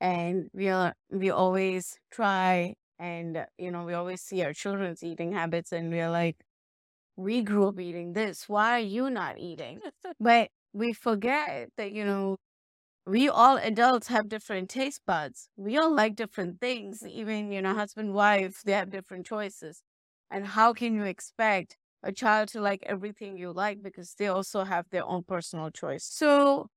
and 0.00 0.50
we 0.54 0.68
are 0.68 0.94
we 1.10 1.30
always 1.30 1.98
try 2.10 2.74
and 2.98 3.46
you 3.58 3.70
know 3.70 3.84
we 3.84 3.94
always 3.94 4.22
see 4.22 4.42
our 4.44 4.54
children's 4.54 5.02
eating 5.04 5.32
habits 5.32 5.72
and 5.72 5.90
we're 5.92 6.10
like, 6.10 6.36
we 7.16 7.42
grew 7.42 7.68
up 7.68 7.80
eating 7.80 8.12
this. 8.12 8.48
Why 8.48 8.72
are 8.78 8.80
you 8.84 9.10
not 9.10 9.38
eating? 9.38 9.80
But 10.20 10.50
we 10.72 10.92
forget 10.92 11.70
that 11.76 11.92
you 11.92 12.04
know 12.04 12.36
we 13.06 13.28
all 13.28 13.56
adults 13.56 14.08
have 14.08 14.28
different 14.28 14.68
taste 14.70 15.02
buds. 15.06 15.48
We 15.56 15.76
all 15.78 15.94
like 15.94 16.16
different 16.16 16.60
things. 16.60 17.06
Even, 17.06 17.52
you 17.52 17.62
know, 17.62 17.74
husband, 17.74 18.14
wife, 18.14 18.62
they 18.64 18.72
have 18.72 18.90
different 18.90 19.26
choices. 19.26 19.82
And 20.30 20.46
how 20.46 20.72
can 20.72 20.94
you 20.94 21.04
expect 21.04 21.76
a 22.02 22.12
child 22.12 22.48
to 22.50 22.60
like 22.60 22.82
everything 22.84 23.36
you 23.38 23.52
like 23.52 23.82
because 23.82 24.14
they 24.14 24.26
also 24.26 24.64
have 24.64 24.90
their 24.90 25.04
own 25.04 25.22
personal 25.24 25.70
choice? 25.70 26.04
So, 26.04 26.68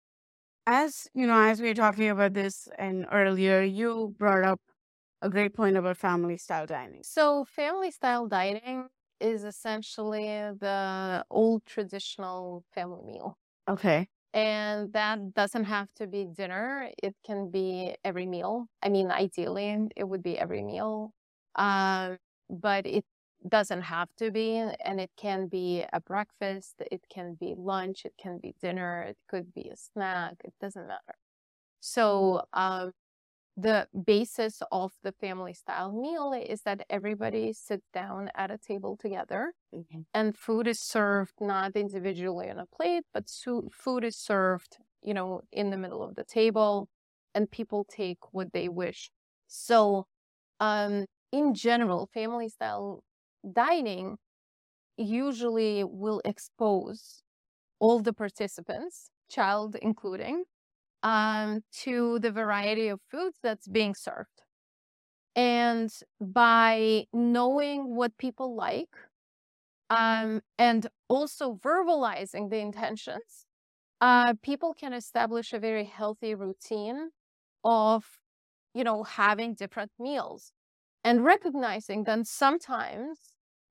as 0.67 1.09
you 1.13 1.27
know, 1.27 1.41
as 1.41 1.61
we 1.61 1.69
were 1.69 1.73
talking 1.75 2.09
about 2.09 2.33
this 2.33 2.67
and 2.77 3.07
earlier, 3.11 3.61
you 3.61 4.15
brought 4.17 4.43
up 4.43 4.61
a 5.21 5.29
great 5.29 5.53
point 5.53 5.77
about 5.77 5.97
family 5.97 6.37
style 6.37 6.65
dining. 6.65 7.03
So, 7.03 7.45
family 7.45 7.91
style 7.91 8.27
dining 8.27 8.89
is 9.19 9.43
essentially 9.43 10.27
the 10.27 11.25
old 11.29 11.65
traditional 11.65 12.65
family 12.71 13.03
meal. 13.03 13.37
Okay. 13.67 14.09
And 14.33 14.93
that 14.93 15.33
doesn't 15.33 15.63
have 15.65 15.87
to 15.95 16.07
be 16.07 16.25
dinner. 16.25 16.89
It 17.01 17.15
can 17.25 17.49
be 17.49 17.95
every 18.03 18.27
meal. 18.27 18.67
I 18.83 18.89
mean, 18.89 19.09
ideally, 19.11 19.87
it 19.95 20.03
would 20.03 20.21
be 20.23 20.37
every 20.37 20.61
meal. 20.61 21.13
Um, 21.55 22.17
but 22.49 22.85
it 22.85 23.05
doesn't 23.47 23.81
have 23.83 24.09
to 24.17 24.29
be. 24.31 24.57
And 24.57 24.99
it 25.01 25.11
can 25.17 25.47
be 25.47 25.83
a 25.93 25.99
breakfast, 25.99 26.75
it 26.91 27.01
can 27.09 27.35
be 27.39 27.55
lunch, 27.57 28.05
it 28.05 28.13
can 28.21 28.37
be 28.39 28.53
dinner, 28.61 29.01
it 29.03 29.17
could 29.27 29.53
be 29.53 29.69
a 29.69 29.77
snack. 29.77 30.35
It 30.43 30.53
doesn't 30.61 30.87
matter. 30.87 31.15
So, 31.81 32.43
um, 32.53 32.93
the 33.61 33.87
basis 34.05 34.61
of 34.71 34.93
the 35.03 35.11
family 35.11 35.53
style 35.53 35.91
meal 35.91 36.33
is 36.33 36.61
that 36.63 36.85
everybody 36.89 37.53
sits 37.53 37.87
down 37.93 38.29
at 38.35 38.51
a 38.51 38.57
table 38.57 38.97
together 38.97 39.53
Mhm. 39.71 40.05
and 40.13 40.37
food 40.37 40.67
is 40.67 40.79
served 40.81 41.33
not 41.41 41.75
individually 41.75 42.49
on 42.49 42.59
a 42.59 42.65
plate, 42.67 43.05
but 43.13 43.29
su- 43.29 43.69
food 43.71 44.03
is 44.03 44.17
served, 44.17 44.77
you 45.01 45.13
know, 45.13 45.41
in 45.51 45.69
the 45.71 45.77
middle 45.77 46.03
of 46.03 46.15
the 46.15 46.23
table, 46.23 46.89
and 47.35 47.51
people 47.51 47.85
take 47.85 48.33
what 48.33 48.53
they 48.53 48.69
wish. 48.69 49.11
So, 49.47 50.07
um, 50.59 51.05
in 51.31 51.53
general, 51.55 52.07
family 52.13 52.49
style 52.49 53.03
dining 53.51 54.17
usually 54.97 55.83
will 55.83 56.21
expose 56.25 57.23
all 57.79 57.99
the 58.01 58.13
participants, 58.13 59.11
child 59.29 59.75
including, 59.81 60.45
um, 61.03 61.63
to 61.83 62.19
the 62.19 62.31
variety 62.31 62.87
of 62.87 62.99
foods 63.09 63.37
that's 63.41 63.67
being 63.67 63.95
served. 63.95 64.43
And 65.35 65.91
by 66.19 67.05
knowing 67.13 67.95
what 67.95 68.17
people 68.17 68.55
like, 68.55 68.89
um, 69.89 70.41
and 70.57 70.87
also 71.07 71.55
verbalizing 71.55 72.49
the 72.49 72.57
intentions, 72.57 73.45
uh, 74.01 74.33
people 74.41 74.73
can 74.73 74.93
establish 74.93 75.53
a 75.53 75.59
very 75.59 75.85
healthy 75.85 76.35
routine 76.35 77.09
of, 77.63 78.05
you 78.73 78.83
know, 78.83 79.03
having 79.03 79.53
different 79.55 79.91
meals 79.99 80.51
and 81.03 81.23
recognizing 81.23 82.03
that 82.03 82.27
sometimes 82.27 83.17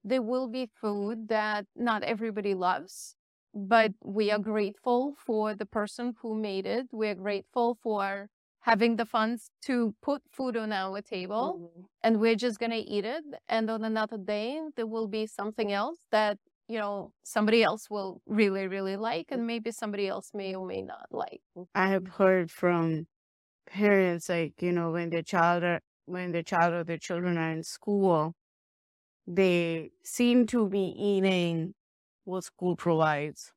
there 0.05 0.23
will 0.23 0.49
be 0.49 0.71
food 0.81 1.29
that 1.29 1.67
not 1.77 2.03
everybody 2.03 2.55
loves, 2.55 3.15
but 3.55 3.93
we 4.05 4.31
are 4.31 4.39
grateful 4.39 5.15
for 5.19 5.55
the 5.55 5.67
person 5.67 6.15
who 6.23 6.35
made 6.35 6.67
it. 6.67 6.89
We're 6.93 7.15
grateful 7.15 7.77
for 7.83 8.29
having 8.61 8.97
the 8.97 9.07
funds 9.07 9.51
to 9.63 9.95
put 10.03 10.23
food 10.31 10.57
on 10.57 10.73
our 10.73 11.01
table 11.01 11.61
Mhm. 11.61 11.89
and 12.03 12.21
we're 12.21 12.37
just 12.37 12.59
going 12.59 12.71
to 12.73 12.77
eat 12.79 13.05
it 13.05 13.25
and 13.49 13.71
on 13.71 13.85
another 13.85 14.19
day 14.19 14.61
there 14.77 14.87
will 14.87 15.09
be 15.09 15.27
something 15.27 15.73
else 15.73 15.99
that 16.11 16.39
you 16.69 16.79
know 16.79 17.13
somebody 17.23 17.63
else 17.63 17.89
will 17.89 18.21
really 18.27 18.67
really 18.67 18.97
like 18.97 19.27
and 19.31 19.47
maybe 19.47 19.71
somebody 19.71 20.07
else 20.09 20.33
may 20.35 20.55
or 20.55 20.67
may 20.67 20.83
not 20.83 21.07
like 21.11 21.41
I 21.75 21.89
have 21.89 22.09
heard 22.09 22.51
from 22.51 23.07
parents 23.67 24.29
like 24.29 24.63
you 24.63 24.73
know 24.73 24.93
when 24.93 25.11
their 25.11 25.23
child 25.23 25.65
are 25.65 25.81
when 26.07 26.33
their 26.33 26.43
child 26.45 26.75
or 26.75 26.85
their 26.85 26.99
children 26.99 27.39
are 27.39 27.53
in 27.53 27.63
school, 27.65 28.35
they 29.27 29.93
seem 30.05 30.47
to 30.49 30.69
be 30.69 30.81
eating 30.99 31.75
what 32.29 32.45
school 32.45 32.77
provides. 32.77 33.53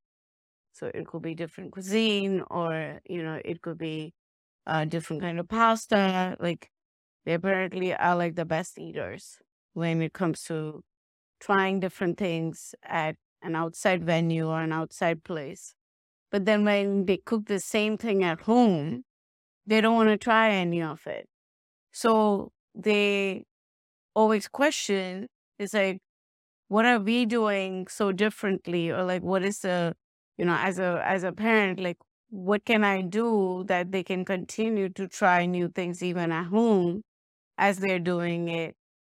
So 0.74 0.92
it 0.94 1.06
could 1.08 1.22
be 1.22 1.36
different 1.36 1.72
cuisine, 1.74 2.44
or 2.50 3.00
you 3.06 3.24
know, 3.24 3.42
it 3.44 3.62
could 3.62 3.78
be 3.78 4.14
a 4.66 4.86
different 4.86 5.22
kind 5.22 5.40
of 5.40 5.48
pasta. 5.50 6.38
Like 6.40 6.70
they 7.26 7.34
apparently 7.36 7.94
are 7.96 8.16
like 8.16 8.36
the 8.36 8.46
best 8.46 8.80
eaters 8.80 9.40
when 9.74 10.02
it 10.02 10.14
comes 10.14 10.44
to 10.46 10.84
trying 11.40 11.80
different 11.82 12.18
things 12.20 12.76
at 12.84 13.16
an 13.44 13.56
outside 13.56 14.04
venue 14.06 14.48
or 14.48 14.62
an 14.62 14.74
outside 14.74 15.24
place. 15.24 15.76
But 16.32 16.46
then 16.46 16.66
when 16.66 17.06
they 17.06 17.18
cook 17.18 17.48
the 17.48 17.60
same 17.60 17.98
thing 17.98 18.24
at 18.24 18.42
home, 18.42 19.04
they 19.68 19.82
don't 19.82 19.96
want 19.96 20.10
to 20.10 20.18
try 20.18 20.52
any 20.52 20.82
of 20.82 21.08
it. 21.08 21.28
So 21.92 22.52
they 22.76 23.46
always 24.16 24.48
question 24.48 25.28
it's 25.60 25.74
like, 25.74 26.00
what 26.72 26.86
are 26.86 27.00
we 27.00 27.26
doing 27.26 27.88
so 27.88 28.12
differently? 28.14 28.90
Or 28.92 29.04
like 29.04 29.24
what 29.24 29.44
is 29.44 29.60
the 29.62 29.96
you 30.38 30.46
know, 30.46 30.56
as 30.60 30.80
a 30.80 31.02
as 31.06 31.24
a 31.24 31.32
parent, 31.34 31.80
like 31.80 31.98
what 32.30 32.66
can 32.66 32.84
I 32.84 33.02
do 33.02 33.64
that 33.68 33.92
they 33.92 34.04
can 34.04 34.26
continue 34.26 34.90
to 34.92 35.08
try 35.08 35.46
new 35.46 35.70
things 35.70 36.02
even 36.04 36.32
at 36.32 36.46
home 36.48 37.04
as 37.58 37.80
they're 37.80 38.00
doing 38.00 38.50
it 38.50 38.76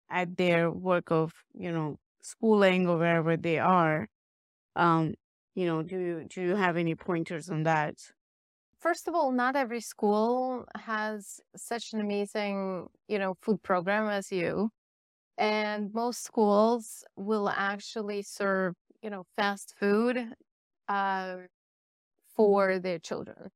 at 0.09 0.37
their 0.37 0.71
work 0.71 1.11
of, 1.11 1.33
you 1.53 1.71
know, 1.71 1.97
schooling 2.21 2.87
or 2.89 2.97
wherever 2.99 3.37
they 3.37 3.59
are. 3.59 4.07
Um, 4.75 5.15
you 5.55 5.65
know, 5.67 5.83
do 5.83 5.99
you 5.99 6.27
do 6.29 6.41
you 6.41 6.55
have 6.55 6.77
any 6.77 6.95
pointers 6.95 7.49
on 7.49 7.63
that? 7.63 7.95
first 8.79 9.07
of 9.07 9.15
all 9.15 9.31
not 9.31 9.55
every 9.55 9.79
school 9.81 10.65
has 10.75 11.39
such 11.55 11.93
an 11.93 11.99
amazing 12.01 12.87
you 13.07 13.17
know 13.19 13.33
food 13.41 13.61
program 13.63 14.07
as 14.09 14.31
you 14.31 14.69
and 15.37 15.93
most 15.93 16.23
schools 16.23 17.03
will 17.15 17.49
actually 17.49 18.21
serve, 18.23 18.75
you 19.01 19.09
know, 19.09 19.25
fast 19.35 19.75
food 19.77 20.33
uh, 20.89 21.37
for 22.35 22.79
their 22.79 22.99
children. 22.99 23.49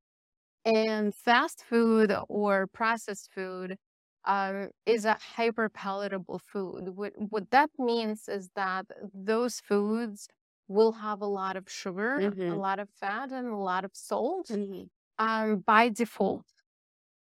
And 0.66 1.16
fast 1.16 1.64
food 1.64 2.14
or 2.30 2.68
processed 2.68 3.32
food 3.34 3.78
uh, 4.26 4.68
is 4.86 5.06
a 5.06 5.16
hyper 5.16 5.70
palatable 5.70 6.40
food. 6.40 6.90
What, 6.98 7.14
what 7.18 7.52
that 7.52 7.72
means 7.80 8.30
is 8.30 8.52
that 8.56 8.88
those 9.14 9.62
foods 9.62 10.28
will 10.68 10.94
have 10.94 11.22
a 11.22 11.28
lot 11.28 11.58
of 11.58 11.70
sugar, 11.70 12.36
a 12.50 12.56
Mhm. 12.56 12.58
lot 12.58 12.80
of 12.80 12.90
fat, 12.90 13.32
and 13.32 13.48
a 13.48 13.56
lot 13.58 13.86
of 13.86 13.92
salt 13.96 14.50
Mhm. 14.50 14.90
um, 15.20 15.60
by 15.60 15.90
default. 15.90 16.48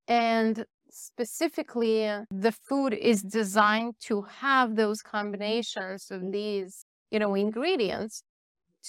And 0.09 0.67
specifically, 0.93 2.05
the 2.31 2.53
food 2.53 2.95
is 2.95 3.23
designed 3.23 3.95
to 4.01 4.23
have 4.23 4.77
those 4.77 5.03
combinations 5.03 6.11
of 6.11 6.33
these, 6.33 6.85
you 7.11 7.19
know, 7.19 7.35
ingredients 7.35 8.23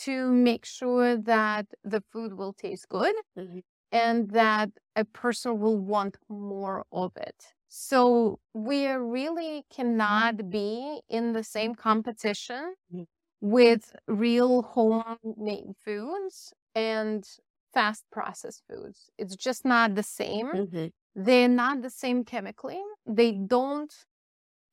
to 0.03 0.31
make 0.31 0.65
sure 0.65 1.17
that 1.17 1.67
the 1.83 2.01
food 2.11 2.33
will 2.35 2.53
taste 2.53 2.89
good 2.89 3.15
Mhm. 3.35 3.61
and 3.91 4.31
that 4.31 4.71
a 4.95 5.05
person 5.05 5.59
will 5.59 5.77
want 5.77 6.17
more 6.29 6.85
of 6.91 7.15
it. 7.17 7.53
So 7.69 8.39
we 8.53 8.87
really 8.87 9.65
cannot 9.71 10.49
be 10.49 11.01
in 11.09 11.33
the 11.33 11.43
same 11.43 11.75
competition 11.75 12.75
Mhm. 12.89 13.05
with 13.41 13.95
real 14.07 14.63
homemade 14.63 15.75
foods 15.83 16.53
and 16.75 17.27
fast 17.73 18.05
processed 18.11 18.63
foods. 18.69 19.09
It's 19.17 19.35
just 19.35 19.65
not 19.65 19.95
the 19.95 20.03
same. 20.03 20.51
Mhm. 20.51 20.91
They're 21.15 21.47
not 21.47 21.81
the 21.81 21.89
same 21.89 22.23
chemically. 22.25 22.81
They 23.05 23.33
don't 23.33 23.93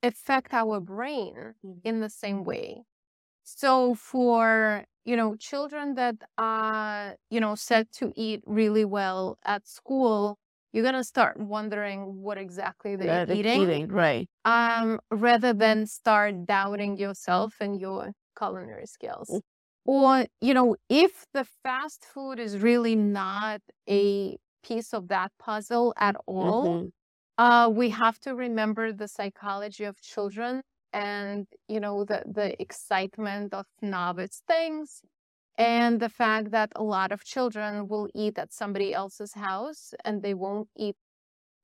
affect 0.02 0.54
our 0.54 0.80
brain 0.80 1.54
Mhm. 1.62 1.82
in 1.84 2.00
the 2.00 2.10
same 2.10 2.44
way. 2.44 2.84
So 3.44 3.94
for, 3.94 4.86
you 5.04 5.16
know, 5.16 5.36
children 5.36 5.94
that 5.94 6.16
are, 6.38 7.16
you 7.30 7.40
know, 7.40 7.54
set 7.56 7.92
to 7.94 8.12
eat 8.16 8.42
really 8.46 8.84
well 8.84 9.38
at 9.44 9.66
school, 9.68 10.38
you're 10.72 10.84
going 10.84 10.94
to 10.96 11.04
start 11.04 11.38
wondering 11.38 12.22
what 12.22 12.38
exactly 12.38 12.96
they're 12.96 13.20
Yeah, 13.20 13.26
eating 13.26 13.70
eating, 13.70 13.88
right. 13.88 14.28
um, 14.44 15.00
rather 15.10 15.52
than 15.52 15.86
start 15.86 16.46
doubting 16.46 16.96
yourself 16.96 17.56
and 17.60 17.80
your 17.80 18.12
culinary 18.36 18.86
skills. 18.86 19.30
Mm. 19.30 19.40
Or, 19.84 20.26
you 20.40 20.54
know, 20.54 20.76
if 20.88 21.26
the 21.32 21.44
fast 21.44 22.04
food 22.04 22.38
is 22.38 22.58
really 22.58 22.94
not 22.96 23.62
a 23.88 24.38
piece 24.68 24.92
of 24.94 25.08
that 25.08 25.32
puzzle 25.38 25.94
at 25.98 26.16
all, 26.26 26.70
Mhm. 26.70 26.90
uh, 27.38 27.70
we 27.72 27.90
have 27.90 28.18
to 28.20 28.34
remember 28.34 28.92
the 28.92 29.08
psychology 29.08 29.84
of 29.84 30.00
children 30.00 30.62
and, 30.92 31.46
you 31.68 31.80
know, 31.80 32.04
the, 32.04 32.24
the 32.26 32.60
excitement 32.60 33.54
of 33.54 33.66
novice 33.82 34.42
things 34.48 35.02
and 35.58 36.00
the 36.00 36.08
fact 36.08 36.50
that 36.52 36.72
a 36.76 36.82
lot 36.84 37.12
of 37.12 37.24
children 37.24 37.88
will 37.88 38.08
eat 38.14 38.38
at 38.38 38.52
somebody 38.52 38.94
else's 38.94 39.34
house 39.34 39.94
and 40.04 40.22
they 40.22 40.34
won't 40.34 40.68
eat 40.76 40.96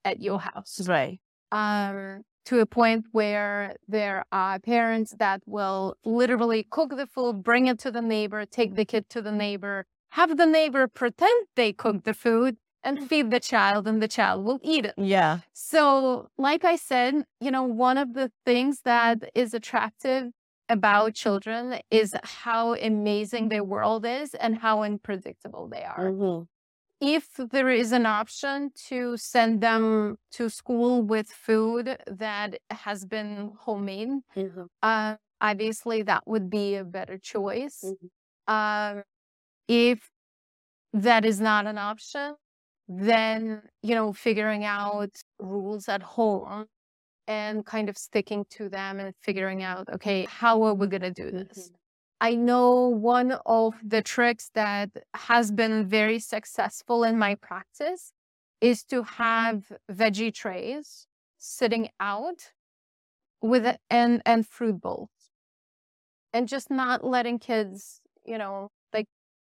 at 0.04 0.20
your 0.22 0.40
house 0.40 0.88
Right. 0.88 1.20
um, 1.52 2.22
to 2.46 2.60
a 2.60 2.66
point 2.66 3.06
where 3.12 3.76
there 3.88 4.24
are 4.32 4.58
parents 4.58 5.14
that 5.18 5.42
will 5.46 5.96
literally 6.04 6.64
cook 6.64 6.90
the 6.96 7.06
food, 7.06 7.42
bring 7.42 7.66
it 7.66 7.78
to 7.80 7.90
the 7.90 8.02
neighbor, 8.02 8.44
take 8.46 8.74
the 8.74 8.84
kid 8.84 9.08
to 9.10 9.22
the 9.22 9.32
neighbor, 9.32 9.86
have 10.10 10.36
the 10.36 10.46
neighbor 10.46 10.86
pretend 10.88 11.46
they 11.56 11.72
cook 11.72 12.04
the 12.04 12.14
food 12.14 12.56
and 12.84 13.02
feed 13.02 13.30
the 13.30 13.40
child, 13.40 13.88
and 13.88 14.02
the 14.02 14.08
child 14.08 14.44
will 14.44 14.60
eat 14.62 14.86
it. 14.86 14.94
Yeah. 14.96 15.40
So, 15.54 16.28
like 16.38 16.64
I 16.64 16.76
said, 16.76 17.24
you 17.40 17.50
know, 17.50 17.64
one 17.64 17.98
of 17.98 18.14
the 18.14 18.32
things 18.44 18.82
that 18.82 19.30
is 19.34 19.54
attractive 19.54 20.32
about 20.68 21.14
children 21.14 21.80
is 21.90 22.14
how 22.24 22.74
amazing 22.74 23.48
their 23.50 23.64
world 23.64 24.06
is 24.06 24.34
and 24.34 24.56
how 24.58 24.82
unpredictable 24.82 25.68
they 25.68 25.84
are 25.84 26.12
Mhm. 26.12 26.46
if 27.00 27.34
there 27.36 27.68
is 27.68 27.92
an 27.92 28.06
option 28.06 28.70
to 28.74 29.16
send 29.16 29.60
them 29.60 30.16
to 30.32 30.48
school 30.48 31.02
with 31.02 31.28
food 31.28 31.98
that 32.06 32.58
has 32.70 33.04
been 33.04 33.52
homemade, 33.60 34.08
Mhm. 34.36 34.66
uh, 34.82 35.16
obviously 35.40 36.02
that 36.02 36.24
would 36.26 36.50
be 36.50 36.76
a 36.76 36.84
better 36.84 37.18
choice. 37.18 37.94
Mhm. 38.00 38.08
Um, 38.48 39.04
if 39.68 40.10
that 40.92 41.24
is 41.24 41.40
not 41.40 41.66
an 41.66 41.78
option, 41.78 42.36
then 42.88 43.62
you 43.82 43.94
know 43.94 44.12
figuring 44.12 44.64
out 44.64 45.10
rules 45.38 45.88
at 45.88 46.02
home 46.02 46.66
and 47.26 47.64
kind 47.66 47.88
of 47.88 47.96
sticking 47.98 48.44
to 48.50 48.68
them 48.68 49.00
and 49.00 49.14
figuring 49.22 49.62
out 49.62 49.88
okay 49.92 50.26
how 50.26 50.62
are 50.62 50.74
we 50.74 50.86
going 50.86 51.02
to 51.02 51.10
do 51.12 51.30
this 51.30 51.70
Mhm. 51.70 51.76
I 52.20 52.34
know 52.36 52.88
one 52.88 53.32
of 53.46 53.74
the 53.84 54.02
tricks 54.02 54.50
that 54.54 54.90
has 55.14 55.52
been 55.52 55.86
very 55.88 56.18
successful 56.20 57.04
in 57.04 57.18
my 57.18 57.34
practice 57.36 58.12
is 58.60 58.84
to 58.86 59.02
have 59.04 59.72
veggie 59.90 60.32
trays 60.34 61.06
sitting 61.38 61.90
out 62.00 62.52
with 63.42 63.66
a, 63.66 63.78
and 63.90 64.22
and 64.26 64.46
fruit 64.48 64.80
bowls 64.80 65.10
and 66.32 66.48
just 66.48 66.70
not 66.70 67.04
letting 67.04 67.38
kids, 67.38 68.00
you 68.24 68.38
know, 68.38 68.70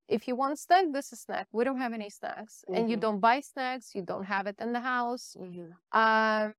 if 0.08 0.28
you 0.28 0.36
want 0.36 0.58
snack, 0.58 0.86
this 0.92 1.12
is 1.12 1.20
snack. 1.20 1.48
We 1.52 1.64
don't 1.64 1.78
have 1.78 1.92
any 1.92 2.10
snacks, 2.10 2.64
and 2.68 2.90
you 2.90 2.96
Mhm. 2.96 3.00
don't 3.00 3.20
buy 3.20 3.40
snacks. 3.40 3.94
You 3.94 4.02
don't 4.02 4.24
have 4.24 4.46
it 4.46 4.56
in 4.60 4.72
the 4.72 4.80
house. 4.80 5.36
Mhm. 5.38 5.72
Um, 5.92 6.54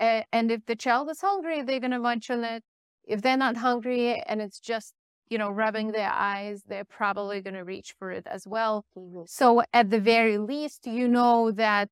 a- 0.00 0.26
and 0.32 0.50
if 0.52 0.66
the 0.66 0.76
child 0.76 1.10
is 1.10 1.20
hungry, 1.20 1.62
they're 1.62 1.80
gonna 1.80 1.98
munch 2.00 2.30
on 2.30 2.44
it. 2.44 2.64
If 3.04 3.22
they're 3.22 3.36
not 3.36 3.56
hungry 3.58 4.20
and 4.22 4.42
it's 4.42 4.60
just 4.60 4.94
you 5.28 5.38
know 5.38 5.50
rubbing 5.50 5.92
their 5.92 6.10
eyes, 6.12 6.62
they're 6.64 6.84
probably 6.84 7.40
gonna 7.42 7.64
reach 7.64 7.94
for 7.98 8.12
it 8.12 8.26
as 8.28 8.46
well. 8.46 8.86
Mhm. 8.96 9.28
So 9.28 9.62
at 9.72 9.90
the 9.90 10.00
very 10.00 10.38
least, 10.38 10.86
you 10.86 11.08
know 11.08 11.50
that 11.52 11.90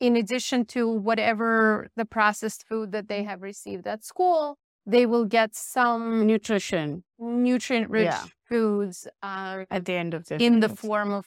in 0.00 0.16
addition 0.16 0.64
to 0.66 0.88
whatever 0.88 1.88
the 1.96 2.04
processed 2.04 2.66
food 2.68 2.92
that 2.92 3.08
they 3.08 3.22
have 3.24 3.42
received 3.42 3.86
at 3.86 4.04
school, 4.04 4.58
they 4.86 5.04
will 5.06 5.24
get 5.24 5.54
some 5.54 6.26
Nutrition 6.26 7.02
nutrient-rich 7.18 8.04
Yeah. 8.04 8.24
foods 8.48 9.08
uh, 9.22 9.64
at 9.70 9.84
the 9.84 9.94
end 9.94 10.14
of 10.14 10.26
the 10.26 10.36
in 10.42 10.60
the 10.60 10.68
form 10.68 11.12
of 11.12 11.26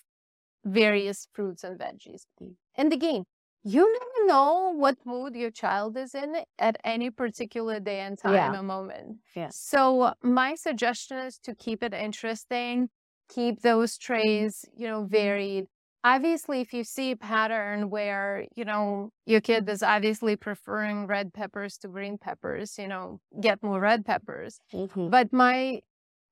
various 0.63 1.27
fruits 1.33 1.63
and 1.63 1.79
veggies. 1.79 2.23
Mm. 2.41 2.55
And 2.75 2.93
again, 2.93 3.25
you 3.63 3.81
never 3.99 4.27
know 4.27 4.73
what 4.75 4.97
mood 5.05 5.35
your 5.35 5.51
child 5.51 5.97
is 5.97 6.15
in 6.15 6.43
at 6.57 6.77
any 6.83 7.09
particular 7.09 7.79
day 7.79 7.99
and 7.99 8.17
time 8.17 8.33
Yeah. 8.33 8.53
and 8.53 8.67
moment. 8.67 9.17
Yeah. 9.35 9.49
So 9.51 10.13
my 10.23 10.55
suggestion 10.55 11.17
is 11.17 11.37
to 11.39 11.53
keep 11.55 11.83
it 11.83 11.93
interesting, 11.93 12.89
keep 13.27 13.61
those 13.61 13.97
trays, 13.97 14.65
you 14.75 14.87
know, 14.87 15.03
varied. 15.03 15.67
Obviously, 16.03 16.61
if 16.61 16.73
you 16.73 16.83
see 16.85 17.11
a 17.11 17.17
pattern 17.17 17.89
where, 17.89 18.47
you 18.55 18.63
know, 18.63 19.11
your 19.25 19.41
kid 19.41 19.67
is 19.69 19.83
obviously 19.83 20.35
preferring 20.37 21.07
red 21.07 21.33
peppers 21.33 21.77
to 21.79 21.89
green 21.89 22.17
peppers, 22.17 22.77
you 22.77 22.87
know, 22.87 23.19
get 23.41 23.61
more 23.61 23.79
red 23.81 24.05
peppers. 24.05 24.59
Mhm. 24.73 25.11
But 25.11 25.33
my 25.33 25.81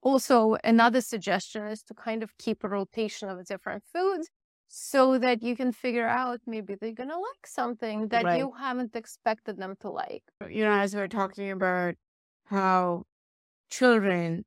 also 0.02 0.56
another 0.64 1.02
suggestion 1.02 1.68
is 1.68 1.84
to 1.84 1.94
kind 1.94 2.24
of 2.24 2.38
keep 2.38 2.64
a 2.64 2.70
rotation 2.70 3.30
of 3.30 3.46
different 3.46 3.84
foods 3.94 4.30
so 4.70 5.18
that 5.20 5.44
you 5.44 5.56
can 5.56 5.72
figure 5.74 6.08
out 6.08 6.42
maybe 6.46 6.76
they're 6.76 6.94
gonna 6.94 7.20
like 7.20 7.48
something 7.48 8.10
that 8.10 8.24
Right. 8.24 8.34
you 8.34 8.54
haven't 8.54 8.96
expected 8.96 9.58
them 9.58 9.76
to 9.82 9.90
like. 9.90 10.24
you 10.50 10.64
know, 10.64 10.72
as 10.72 10.96
we're 10.96 11.08
talking 11.08 11.52
about 11.52 11.96
how 12.46 13.04
children 13.70 14.46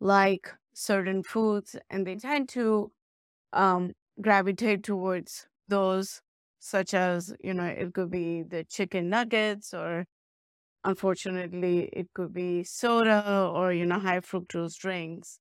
like 0.00 0.54
certain 0.74 1.22
foods 1.22 1.76
and 1.90 2.06
they 2.06 2.16
tend 2.16 2.48
to 2.50 2.92
um, 3.52 3.92
gravitate 4.22 4.84
towards 4.84 5.48
those, 5.68 6.22
such 6.58 6.94
as, 6.94 7.34
you 7.42 7.54
know, 7.54 7.66
it 7.66 7.94
could 7.94 8.10
be 8.10 8.42
the 8.42 8.64
chicken 8.64 9.08
nuggets 9.10 9.74
or 9.74 10.06
unfortunately 10.84 11.84
it 11.92 12.08
could 12.14 12.32
be 12.32 12.64
soda 12.64 13.48
or, 13.54 13.72
you 13.72 13.86
know, 13.86 13.98
high 13.98 14.20
fructose 14.20 14.76
drinks. 14.78 15.40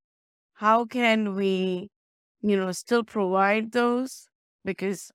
How 0.55 0.85
can 0.85 1.35
we, 1.35 1.89
you 2.41 2.57
know, 2.57 2.71
still 2.73 3.03
provide 3.05 3.71
those? 3.73 4.27
Because, 4.65 5.11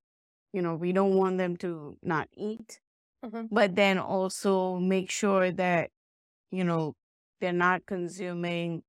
you 0.52 0.62
know, 0.62 0.76
we 0.76 0.92
don't 0.92 1.16
want 1.16 1.38
them 1.38 1.56
to 1.58 1.98
not 2.02 2.28
eat 2.36 2.80
Mhm. 3.22 3.48
but 3.50 3.74
then 3.76 3.98
also 3.98 4.78
make 4.78 5.10
sure 5.10 5.50
that 5.52 5.90
you 6.50 6.64
know 6.64 6.94
they're 7.40 7.52
not 7.52 7.86
consuming 7.86 8.82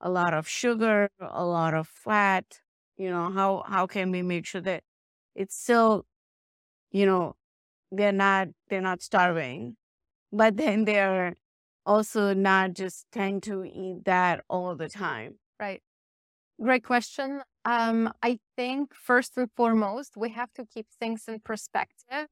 a 0.00 0.10
lot 0.10 0.34
of 0.34 0.48
sugar 0.48 1.08
a 1.20 1.44
lot 1.44 1.74
of 1.74 1.88
fat 1.88 2.60
you 2.96 3.10
know 3.10 3.30
how 3.30 3.64
how 3.66 3.86
can 3.86 4.10
we 4.10 4.22
make 4.22 4.46
sure 4.46 4.60
that 4.60 4.82
it's 5.34 5.56
still 5.56 6.06
you 6.90 7.06
know 7.06 7.36
they're 7.92 8.12
not 8.12 8.48
they're 8.68 8.80
not 8.82 9.02
starving 9.02 9.76
but 10.32 10.56
then 10.56 10.84
they're 10.84 11.36
also 11.86 12.34
not 12.34 12.74
just 12.74 13.06
trying 13.12 13.40
to 13.40 13.64
eat 13.64 14.04
that 14.04 14.44
all 14.48 14.76
the 14.76 14.88
time 14.88 15.38
Right. 15.60 15.82
Great 16.60 16.84
question. 16.84 17.42
Um, 17.64 18.12
I 18.22 18.38
think 18.56 18.94
first 18.94 19.36
and 19.36 19.50
foremost, 19.56 20.16
we 20.16 20.30
have 20.30 20.52
to 20.54 20.64
keep 20.66 20.86
things 21.00 21.24
in 21.28 21.40
perspective 21.40 22.28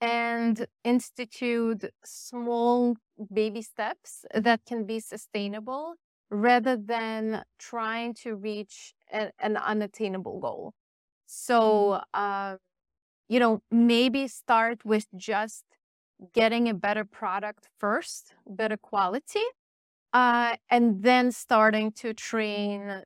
and 0.00 0.66
institute 0.84 1.84
small 2.04 2.96
baby 3.32 3.62
steps 3.62 4.24
that 4.34 4.60
can 4.66 4.86
be 4.86 5.00
sustainable 5.00 5.94
rather 6.34 6.76
than 6.76 7.44
trying 7.58 8.14
to 8.14 8.34
reach 8.34 8.94
a, 9.12 9.30
an 9.38 9.56
unattainable 9.56 10.40
goal. 10.40 10.74
So, 11.26 12.00
uh, 12.12 12.56
you 13.28 13.38
know, 13.38 13.62
maybe 13.70 14.28
start 14.28 14.84
with 14.84 15.06
just 15.16 15.64
getting 16.32 16.68
a 16.68 16.74
better 16.74 17.04
product 17.04 17.68
first, 17.78 18.34
better 18.46 18.76
quality, 18.76 19.42
uh, 20.12 20.56
and 20.70 21.02
then 21.02 21.32
starting 21.32 21.92
to 21.92 22.12
train, 22.14 23.02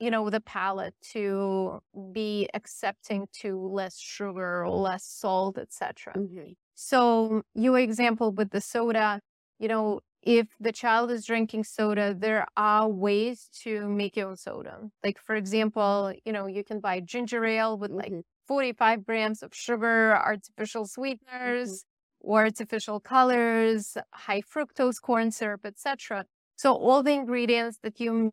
you 0.00 0.10
know, 0.10 0.28
the 0.30 0.40
palate 0.40 0.94
to 1.12 1.80
be 2.12 2.48
accepting 2.54 3.28
to 3.32 3.58
less 3.58 3.98
sugar, 3.98 4.64
or 4.64 4.70
less 4.70 5.04
salt, 5.04 5.58
etc. 5.58 6.14
Mm-hmm. 6.16 6.52
So 6.74 7.42
your 7.54 7.78
example 7.78 8.32
with 8.32 8.50
the 8.50 8.60
soda, 8.60 9.20
you 9.58 9.68
know, 9.68 10.00
if 10.26 10.56
the 10.60 10.72
child 10.72 11.10
is 11.12 11.26
drinking 11.26 11.64
soda, 11.64 12.14
there 12.14 12.46
are 12.58 12.90
ways 12.90 13.48
to 13.64 13.88
make 13.88 14.16
your 14.16 14.30
own 14.30 14.36
soda. 14.38 14.90
Like 15.04 15.18
for 15.20 15.36
example, 15.36 16.14
you 16.26 16.32
know, 16.34 16.46
you 16.48 16.64
can 16.64 16.80
buy 16.80 17.00
ginger 17.00 17.44
ale 17.46 17.78
with 17.78 17.92
like 17.92 18.14
Mhm. 18.14 18.22
45 18.48 19.06
grams 19.06 19.42
of 19.44 19.54
sugar, 19.54 20.16
artificial 20.16 20.86
sweeteners, 20.86 21.86
or 22.20 22.42
artificial 22.44 23.00
colors, 23.00 23.96
high 24.14 24.42
fructose 24.42 25.00
corn 25.02 25.32
syrup, 25.32 25.66
etc. 25.66 26.26
So 26.56 26.74
all 26.74 27.02
the 27.04 27.12
ingredients 27.14 27.78
that 27.84 28.00
you 28.00 28.32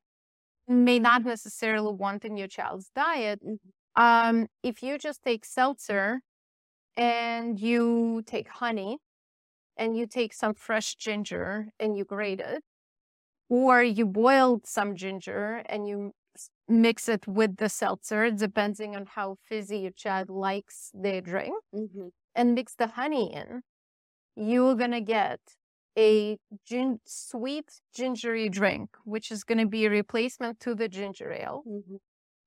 may 0.68 1.00
not 1.00 1.24
necessarily 1.26 1.94
want 1.94 2.26
in 2.26 2.38
your 2.38 2.48
child's 2.48 2.90
diet. 2.96 3.42
Mhm. 3.42 3.74
Um, 3.96 4.48
if 4.64 4.84
you 4.84 4.98
just 4.98 5.24
take 5.24 5.46
seltzer 5.46 6.22
and 6.96 7.60
you 7.60 8.24
take 8.26 8.48
honey 8.48 9.00
and 9.78 9.98
you 9.98 10.08
take 10.08 10.34
some 10.34 10.54
fresh 10.54 10.96
ginger 10.96 11.70
and 11.80 11.98
you 11.98 12.06
grate 12.06 12.40
it, 12.40 12.64
or 13.50 13.84
you 13.84 14.06
boiled 14.06 14.66
some 14.68 14.96
ginger 14.96 15.64
and 15.68 15.88
you 15.88 16.14
mix 16.68 17.08
it 17.10 17.28
with 17.28 17.58
the 17.58 17.70
seltzer, 17.70 18.32
depending 18.32 18.96
on 18.96 19.06
how 19.06 19.38
fizzy 19.44 19.80
your 19.80 19.92
child 19.92 20.30
likes 20.30 20.92
their 20.94 21.22
drink, 21.22 21.56
Mm-hmm. 21.76 22.08
and 22.36 22.56
mix 22.56 22.76
the 22.76 22.88
honey 22.88 23.34
in, 23.34 23.62
you're 24.36 24.76
gonna 24.76 25.02
get 25.02 25.40
a 25.98 26.38
gin- 26.66 27.00
sweet 27.06 27.82
gingery 27.96 28.50
drink, 28.50 28.90
which 29.06 29.32
is 29.32 29.44
gonna 29.44 29.68
be 29.68 29.86
a 29.86 29.90
replacement 29.90 30.60
to 30.62 30.76
the 30.76 30.88
ginger 30.90 31.32
ale. 31.32 31.64
Mm-hmm. 31.68 31.96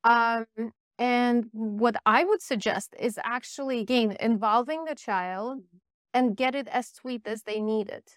Um, 0.05 0.73
and 0.99 1.47
what 1.53 1.97
I 2.07 2.25
would 2.25 2.43
suggest 2.43 2.95
is 2.99 3.19
actually, 3.23 3.81
again, 3.81 4.17
involving 4.21 4.85
the 4.85 4.95
child 4.95 5.61
and 6.17 6.35
get 6.35 6.55
it 6.55 6.67
as 6.69 6.87
sweet 6.89 7.27
as 7.27 7.43
they 7.43 7.61
need 7.61 7.91
it. 7.91 8.17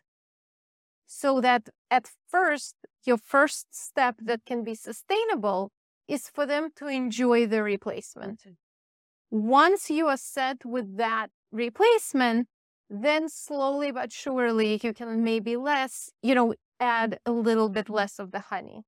So 1.05 1.41
that 1.41 1.63
at 1.91 2.05
first, 2.29 2.75
your 3.05 3.17
first 3.17 3.65
step 3.71 4.15
that 4.21 4.45
can 4.45 4.63
be 4.63 4.73
sustainable 4.73 5.71
is 6.07 6.29
for 6.29 6.45
them 6.45 6.69
to 6.77 6.87
enjoy 6.87 7.45
the 7.45 7.61
replacement. 7.61 8.39
Mm-hmm. 8.39 9.39
Once 9.57 9.89
you 9.89 10.07
are 10.07 10.23
set 10.37 10.63
with 10.63 10.97
that 10.97 11.27
replacement, 11.51 12.47
then 12.89 13.27
slowly 13.27 13.91
but 13.91 14.13
surely 14.13 14.79
you 14.81 14.93
can 14.93 15.23
maybe 15.23 15.57
less, 15.57 16.09
you 16.23 16.33
know, 16.33 16.53
add 16.79 17.19
a 17.25 17.31
little 17.31 17.69
bit 17.69 17.89
less 17.89 18.17
of 18.17 18.31
the 18.31 18.43
honey. 18.51 18.83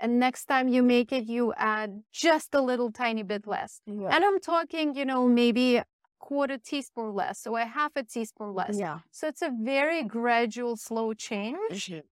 And 0.00 0.18
next 0.18 0.46
time 0.46 0.68
you 0.68 0.82
make 0.82 1.12
it, 1.12 1.24
you 1.26 1.52
add 1.56 1.90
just 2.12 2.54
a 2.54 2.62
little 2.62 2.90
tiny 2.90 3.22
bit 3.22 3.46
less. 3.46 3.80
Yeah. 3.86 4.08
And 4.14 4.24
I'm 4.24 4.40
talking, 4.40 4.94
you 4.94 5.04
know, 5.04 5.28
maybe 5.28 5.82
quarter 6.28 6.58
teaspoon 6.58 7.10
less 7.14 7.46
or 7.46 7.58
a 7.60 7.66
half 7.78 7.92
a 7.96 8.04
teaspoon 8.04 8.52
less. 8.54 8.76
yeah. 8.78 9.00
So 9.12 9.28
it's 9.28 9.42
a 9.42 9.50
very 9.74 10.02
gradual, 10.02 10.76
slow 10.76 11.14
change, 11.14 11.76
Mhm. 11.90 12.02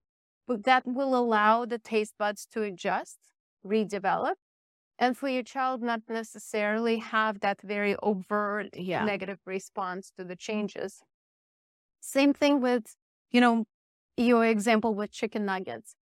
but 0.47 0.63
that 0.65 0.83
will 0.87 1.15
allow 1.15 1.65
the 1.65 1.79
taste 1.79 2.15
buds 2.19 2.45
to 2.53 2.63
adjust, 2.63 3.19
redevelop, 3.65 4.35
and 4.99 5.17
for 5.17 5.29
your 5.29 5.43
child 5.43 5.81
not 5.83 6.01
necessarily 6.09 6.97
have 6.99 7.41
that 7.41 7.61
very 7.61 7.95
overt 8.11 8.69
Yeah. 8.75 9.05
negative 9.05 9.39
response 9.45 10.11
to 10.17 10.23
the 10.25 10.37
changes. 10.37 11.03
Same 12.01 12.33
thing 12.33 12.61
with, 12.61 12.95
you 13.31 13.41
know, 13.41 13.65
your 14.17 14.45
example 14.45 14.93
with 14.95 15.11
chicken 15.11 15.45
nuggets. 15.45 15.95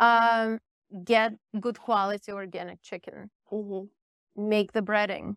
Um, 0.00 0.60
get 1.04 1.34
good 1.60 1.78
quality 1.80 2.32
organic 2.32 2.82
chicken. 2.82 3.30
Mhm. 3.50 3.90
Make 4.36 4.72
the 4.72 4.80
breading. 4.82 5.36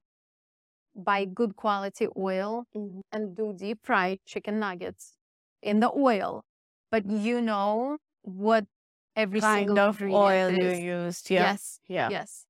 Buy 0.95 1.25
good 1.25 1.55
quality 1.55 2.07
oil 2.17 2.65
Mhm. 2.75 3.01
and 3.11 3.35
do 3.35 3.53
deep 3.53 3.79
fry 3.83 4.19
chicken 4.25 4.59
nuggets 4.59 5.17
in 5.61 5.79
the 5.79 5.91
oil. 5.91 6.43
But 6.91 7.05
you 7.09 7.41
know 7.41 7.97
what 8.23 8.65
every 9.15 9.41
Kind 9.41 9.41
single 9.41 9.77
of 9.77 10.03
oil 10.09 10.51
ingredient 10.51 10.51
you 10.51 10.71
used. 10.71 11.29
Yeah. 11.29 11.53
Yes. 11.53 11.79
Yeah. 11.87 12.11
Yes. 12.11 12.45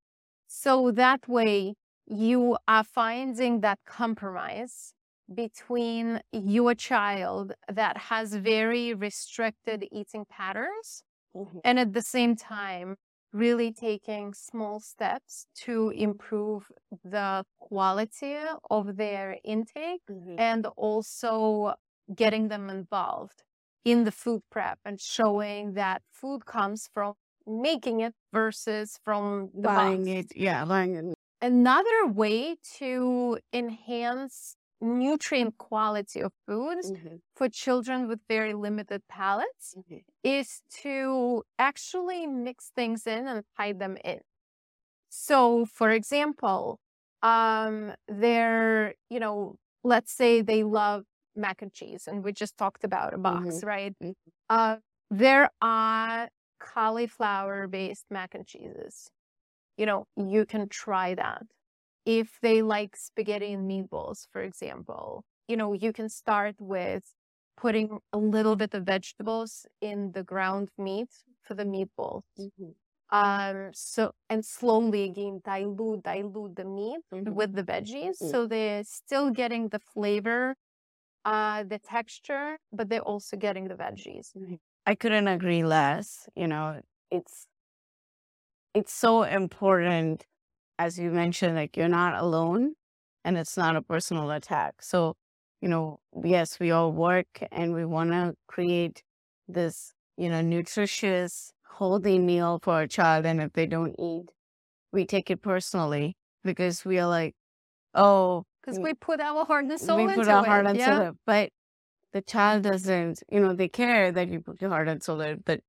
So 0.46 0.90
that 0.92 1.28
way 1.28 1.74
you 2.06 2.58
are 2.68 2.84
finding 2.84 3.60
that 3.60 3.78
compromise 3.86 4.94
between 5.32 6.20
your 6.32 6.74
child 6.74 7.54
that 7.68 7.96
has 8.10 8.34
very 8.34 8.92
restricted 8.94 9.88
eating 9.92 10.26
patterns 10.26 11.04
Mhm. 11.34 11.62
and 11.64 11.78
at 11.78 11.92
the 11.92 12.02
same 12.02 12.36
time 12.36 12.96
really 13.32 13.72
taking 13.72 14.34
small 14.34 14.80
steps 14.80 15.46
to 15.54 15.90
improve 15.90 16.70
the 17.04 17.44
quality 17.58 18.36
of 18.70 18.96
their 18.96 19.38
intake 19.44 20.02
Mhm. 20.08 20.38
and 20.38 20.66
also 20.76 21.74
getting 22.14 22.48
them 22.48 22.68
involved 22.70 23.44
in 23.84 24.04
the 24.04 24.12
food 24.12 24.42
prep 24.50 24.78
and 24.84 25.00
showing 25.00 25.74
that 25.74 26.02
food 26.10 26.46
comes 26.46 26.88
from 26.94 27.14
making 27.46 28.00
it 28.00 28.14
versus 28.32 28.98
from 29.04 29.50
the 29.54 29.68
Buying 29.68 30.08
box. 30.08 30.08
it. 30.08 30.36
Yeah. 30.36 30.64
Buying 30.64 30.94
it. 30.94 31.14
Another 31.40 32.06
way 32.06 32.56
to 32.78 33.38
enhance 33.52 34.56
nutrient 34.82 35.58
quality 35.58 36.20
of 36.22 36.32
foods 36.46 36.92
Mhm. 36.92 37.22
for 37.36 37.48
children 37.48 38.08
with 38.08 38.20
very 38.28 38.54
limited 38.54 39.02
palates 39.08 39.76
Mhm. 39.76 40.02
is 40.24 40.62
to 40.70 41.44
actually 41.58 42.26
mix 42.26 42.70
things 42.76 43.06
in 43.06 43.26
and 43.28 43.44
hide 43.58 43.80
them 43.80 43.96
in. 44.04 44.20
So, 45.10 45.66
for 45.66 45.90
example, 45.90 46.80
um, 47.22 47.94
they're, 48.08 48.94
you 49.10 49.20
know, 49.20 49.56
let's 49.84 50.12
say 50.12 50.42
they 50.42 50.64
love 50.64 51.04
mac 51.36 51.62
and 51.62 51.72
cheese, 51.72 52.06
and 52.08 52.24
we 52.24 52.32
just 52.32 52.56
talked 52.56 52.84
about 52.84 53.14
a 53.14 53.18
box, 53.18 53.62
right? 53.64 53.94
Mhm. 54.00 54.14
Uh, 54.50 54.78
there 55.10 55.50
are 55.62 56.30
cauliflower 56.60 57.68
based 57.68 58.06
mac 58.10 58.34
and 58.34 58.46
cheeses. 58.46 59.10
You 59.78 59.86
know, 59.86 60.06
you 60.16 60.46
can 60.46 60.68
try 60.68 61.14
that. 61.16 61.42
If 62.04 62.40
they 62.40 62.62
like 62.62 62.96
spaghetti 62.96 63.52
and 63.52 63.68
meatballs, 63.70 64.26
for 64.32 64.42
example, 64.42 65.24
you 65.48 65.56
know, 65.56 65.72
you 65.72 65.92
can 65.92 66.08
start 66.08 66.56
with 66.60 67.14
putting 67.56 68.00
a 68.12 68.18
little 68.18 68.56
bit 68.56 68.74
of 68.74 68.84
vegetables 68.84 69.66
in 69.80 70.12
the 70.12 70.24
ground 70.24 70.70
meat 70.78 71.10
for 71.42 71.54
the 71.54 71.64
meatballs. 71.64 72.22
Mhm. 72.36 72.74
Um, 73.10 73.72
so 73.74 74.12
and 74.30 74.44
slowly 74.44 75.04
again 75.04 75.40
dilute, 75.44 76.02
dilute 76.04 76.56
the 76.56 76.64
meat 76.64 77.02
Mhm. 77.10 77.36
with 77.36 77.54
the 77.54 77.62
veggies, 77.64 78.16
Mm. 78.20 78.30
so 78.30 78.46
they're 78.46 78.84
still 78.84 79.30
getting 79.30 79.68
the 79.68 79.80
flavor, 79.80 80.56
uh, 81.24 81.64
the 81.64 81.78
texture, 81.80 82.58
but 82.72 82.88
they're 82.90 83.02
also 83.02 83.36
getting 83.36 83.68
the 83.68 83.76
veggies. 83.76 84.34
I 84.86 84.94
couldn't 84.94 85.28
agree 85.28 85.64
less. 85.64 86.28
You 86.36 86.48
know, 86.48 86.82
it's 87.10 87.46
it's 88.74 88.92
so 88.92 89.22
important, 89.22 90.26
as 90.82 90.98
you 90.98 91.10
mentioned, 91.10 91.54
like 91.56 91.76
you're 91.76 91.88
not 91.88 92.14
alone, 92.14 92.74
and 93.24 93.38
it's 93.38 93.56
not 93.56 93.76
a 93.76 93.82
personal 93.82 94.30
attack. 94.30 94.82
So, 94.82 95.14
you 95.60 95.68
know, 95.68 96.00
yes, 96.24 96.58
we 96.60 96.70
all 96.72 96.92
work 96.92 97.28
and 97.52 97.72
we 97.74 97.84
want 97.84 98.10
to 98.10 98.34
create 98.48 99.02
this, 99.48 99.94
you 100.16 100.28
know, 100.28 100.40
nutritious, 100.42 101.52
healthy 101.78 102.18
meal 102.18 102.58
for 102.62 102.74
our 102.74 102.86
child, 102.86 103.26
and 103.26 103.40
if 103.40 103.52
they 103.52 103.66
don't 103.66 103.94
eat, 103.98 104.26
we 104.92 105.06
take 105.06 105.30
it 105.30 105.42
personally 105.42 106.16
because 106.44 106.84
we 106.84 106.98
are 106.98 107.08
like, 107.08 107.34
oh, 107.94 108.44
Because 108.62 108.78
we 108.78 108.94
put 108.94 109.20
our 109.20 109.44
heart 109.44 109.66
and 109.66 109.80
soul 109.80 109.96
we 109.98 110.04
into 110.04 110.16
put 110.16 110.28
our 110.28 110.44
it. 110.44 110.48
heart 110.48 110.66
and 110.66 110.78
yeah? 110.78 110.98
soul, 110.98 111.12
but 111.26 111.50
the 112.12 112.22
child 112.22 112.64
doesn't. 112.64 113.22
You 113.30 113.40
know, 113.40 113.54
they 113.54 113.68
care 113.68 114.12
that 114.12 114.28
you 114.28 114.40
put 114.40 114.60
your 114.60 114.70
heart 114.70 114.88
and 114.88 115.02
soul 115.02 115.20
in, 115.20 115.42
but 115.44 115.60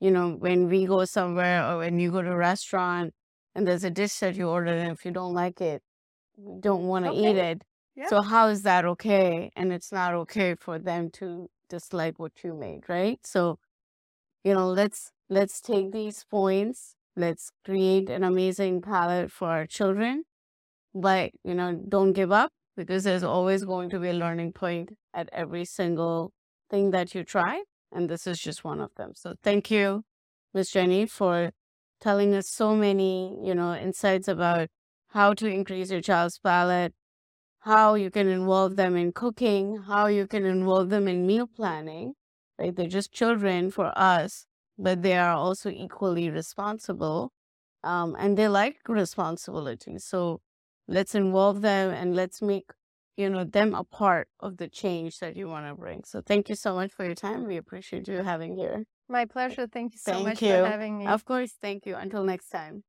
you 0.00 0.10
know, 0.10 0.30
when 0.30 0.68
we 0.68 0.86
go 0.86 1.04
somewhere 1.04 1.64
or 1.66 1.78
when 1.78 1.98
you 1.98 2.10
go 2.10 2.22
to 2.22 2.30
a 2.32 2.36
restaurant 2.36 3.12
and 3.54 3.66
there's 3.66 3.84
a 3.84 3.90
dish 3.90 4.18
that 4.18 4.36
you 4.36 4.48
ordered, 4.48 4.78
and 4.78 4.92
if 4.92 5.04
you 5.04 5.10
don't 5.10 5.34
like 5.34 5.60
it, 5.60 5.82
you 6.36 6.58
don't 6.60 6.86
want 6.86 7.04
to 7.06 7.12
eat 7.12 7.36
it. 7.36 7.62
Yeah. 7.96 8.08
So 8.08 8.22
how 8.22 8.48
is 8.48 8.62
that 8.62 8.84
okay? 8.84 9.50
And 9.56 9.72
it's 9.72 9.92
not 9.92 10.14
okay 10.14 10.54
for 10.54 10.78
them 10.78 11.10
to 11.14 11.48
dislike 11.68 12.18
what 12.18 12.32
you 12.42 12.54
made, 12.54 12.88
right? 12.88 13.18
So, 13.24 13.58
you 14.44 14.54
know, 14.54 14.68
let's 14.68 15.12
let's 15.28 15.60
take 15.60 15.92
these 15.92 16.24
points. 16.24 16.94
Let's 17.16 17.50
create 17.64 18.08
an 18.08 18.24
amazing 18.24 18.82
palate 18.82 19.30
for 19.32 19.48
our 19.48 19.66
children, 19.66 20.24
but 20.94 21.32
you 21.44 21.54
know, 21.54 21.74
don't 21.88 22.12
give 22.12 22.32
up 22.32 22.52
because 22.76 23.04
there's 23.04 23.24
always 23.24 23.64
going 23.64 23.90
to 23.90 23.98
be 23.98 24.08
a 24.08 24.14
learning 24.14 24.52
point 24.52 24.92
at 25.12 25.28
every 25.32 25.64
single 25.64 26.32
thing 26.70 26.92
that 26.92 27.14
you 27.14 27.24
try. 27.24 27.64
And 27.92 28.08
this 28.08 28.26
is 28.26 28.38
just 28.40 28.64
one 28.64 28.80
of 28.80 28.94
them. 28.94 29.12
So 29.16 29.34
thank 29.42 29.70
you, 29.70 30.04
Miss 30.54 30.70
Jenny, 30.70 31.04
for 31.06 31.50
telling 32.00 32.34
us 32.34 32.48
so 32.48 32.74
many, 32.74 33.38
you 33.42 33.54
know, 33.54 33.74
insights 33.74 34.28
about 34.28 34.68
how 35.08 35.34
to 35.34 35.46
increase 35.46 35.90
your 35.90 36.00
child's 36.00 36.38
palate, 36.38 36.94
how 37.60 37.94
you 37.94 38.10
can 38.10 38.28
involve 38.28 38.76
them 38.76 38.96
in 38.96 39.12
cooking, 39.12 39.78
how 39.86 40.06
you 40.06 40.26
can 40.26 40.44
involve 40.46 40.90
them 40.90 41.06
in 41.08 41.26
meal 41.26 41.46
planning, 41.46 42.14
right? 42.58 42.74
They're 42.74 42.88
just 42.88 43.12
children 43.12 43.70
for 43.70 43.92
us, 43.96 44.46
but 44.78 45.02
they 45.02 45.16
are 45.16 45.34
also 45.34 45.70
equally 45.70 46.30
responsible. 46.30 47.32
Um, 47.84 48.16
and 48.18 48.36
they 48.36 48.48
like 48.48 48.78
responsibility. 48.88 49.98
So 49.98 50.40
let's 50.88 51.14
involve 51.14 51.62
them 51.62 51.90
and 51.90 52.14
let's 52.14 52.42
make, 52.42 52.70
you 53.16 53.30
know, 53.30 53.44
them 53.44 53.74
a 53.74 53.84
part 53.84 54.28
of 54.40 54.56
the 54.58 54.68
change 54.68 55.18
that 55.20 55.36
you 55.36 55.48
want 55.48 55.66
to 55.66 55.74
bring. 55.74 56.04
So 56.04 56.20
thank 56.20 56.48
you 56.48 56.54
so 56.54 56.74
much 56.74 56.92
for 56.92 57.04
your 57.04 57.14
time. 57.14 57.46
We 57.46 57.56
appreciate 57.56 58.08
you 58.08 58.22
having 58.22 58.56
here. 58.56 58.84
My 59.10 59.26
pleasure. 59.26 59.66
Thank 59.66 59.92
you 59.94 59.98
so 59.98 60.12
Thank 60.12 60.24
much 60.24 60.42
you. 60.42 60.54
for 60.56 60.64
having 60.64 60.98
me. 60.98 61.06
Of 61.06 61.24
course, 61.26 61.52
thank 61.60 61.84
you. 61.84 61.96
Until 61.96 62.24
next 62.24 62.48
time. 62.48 62.84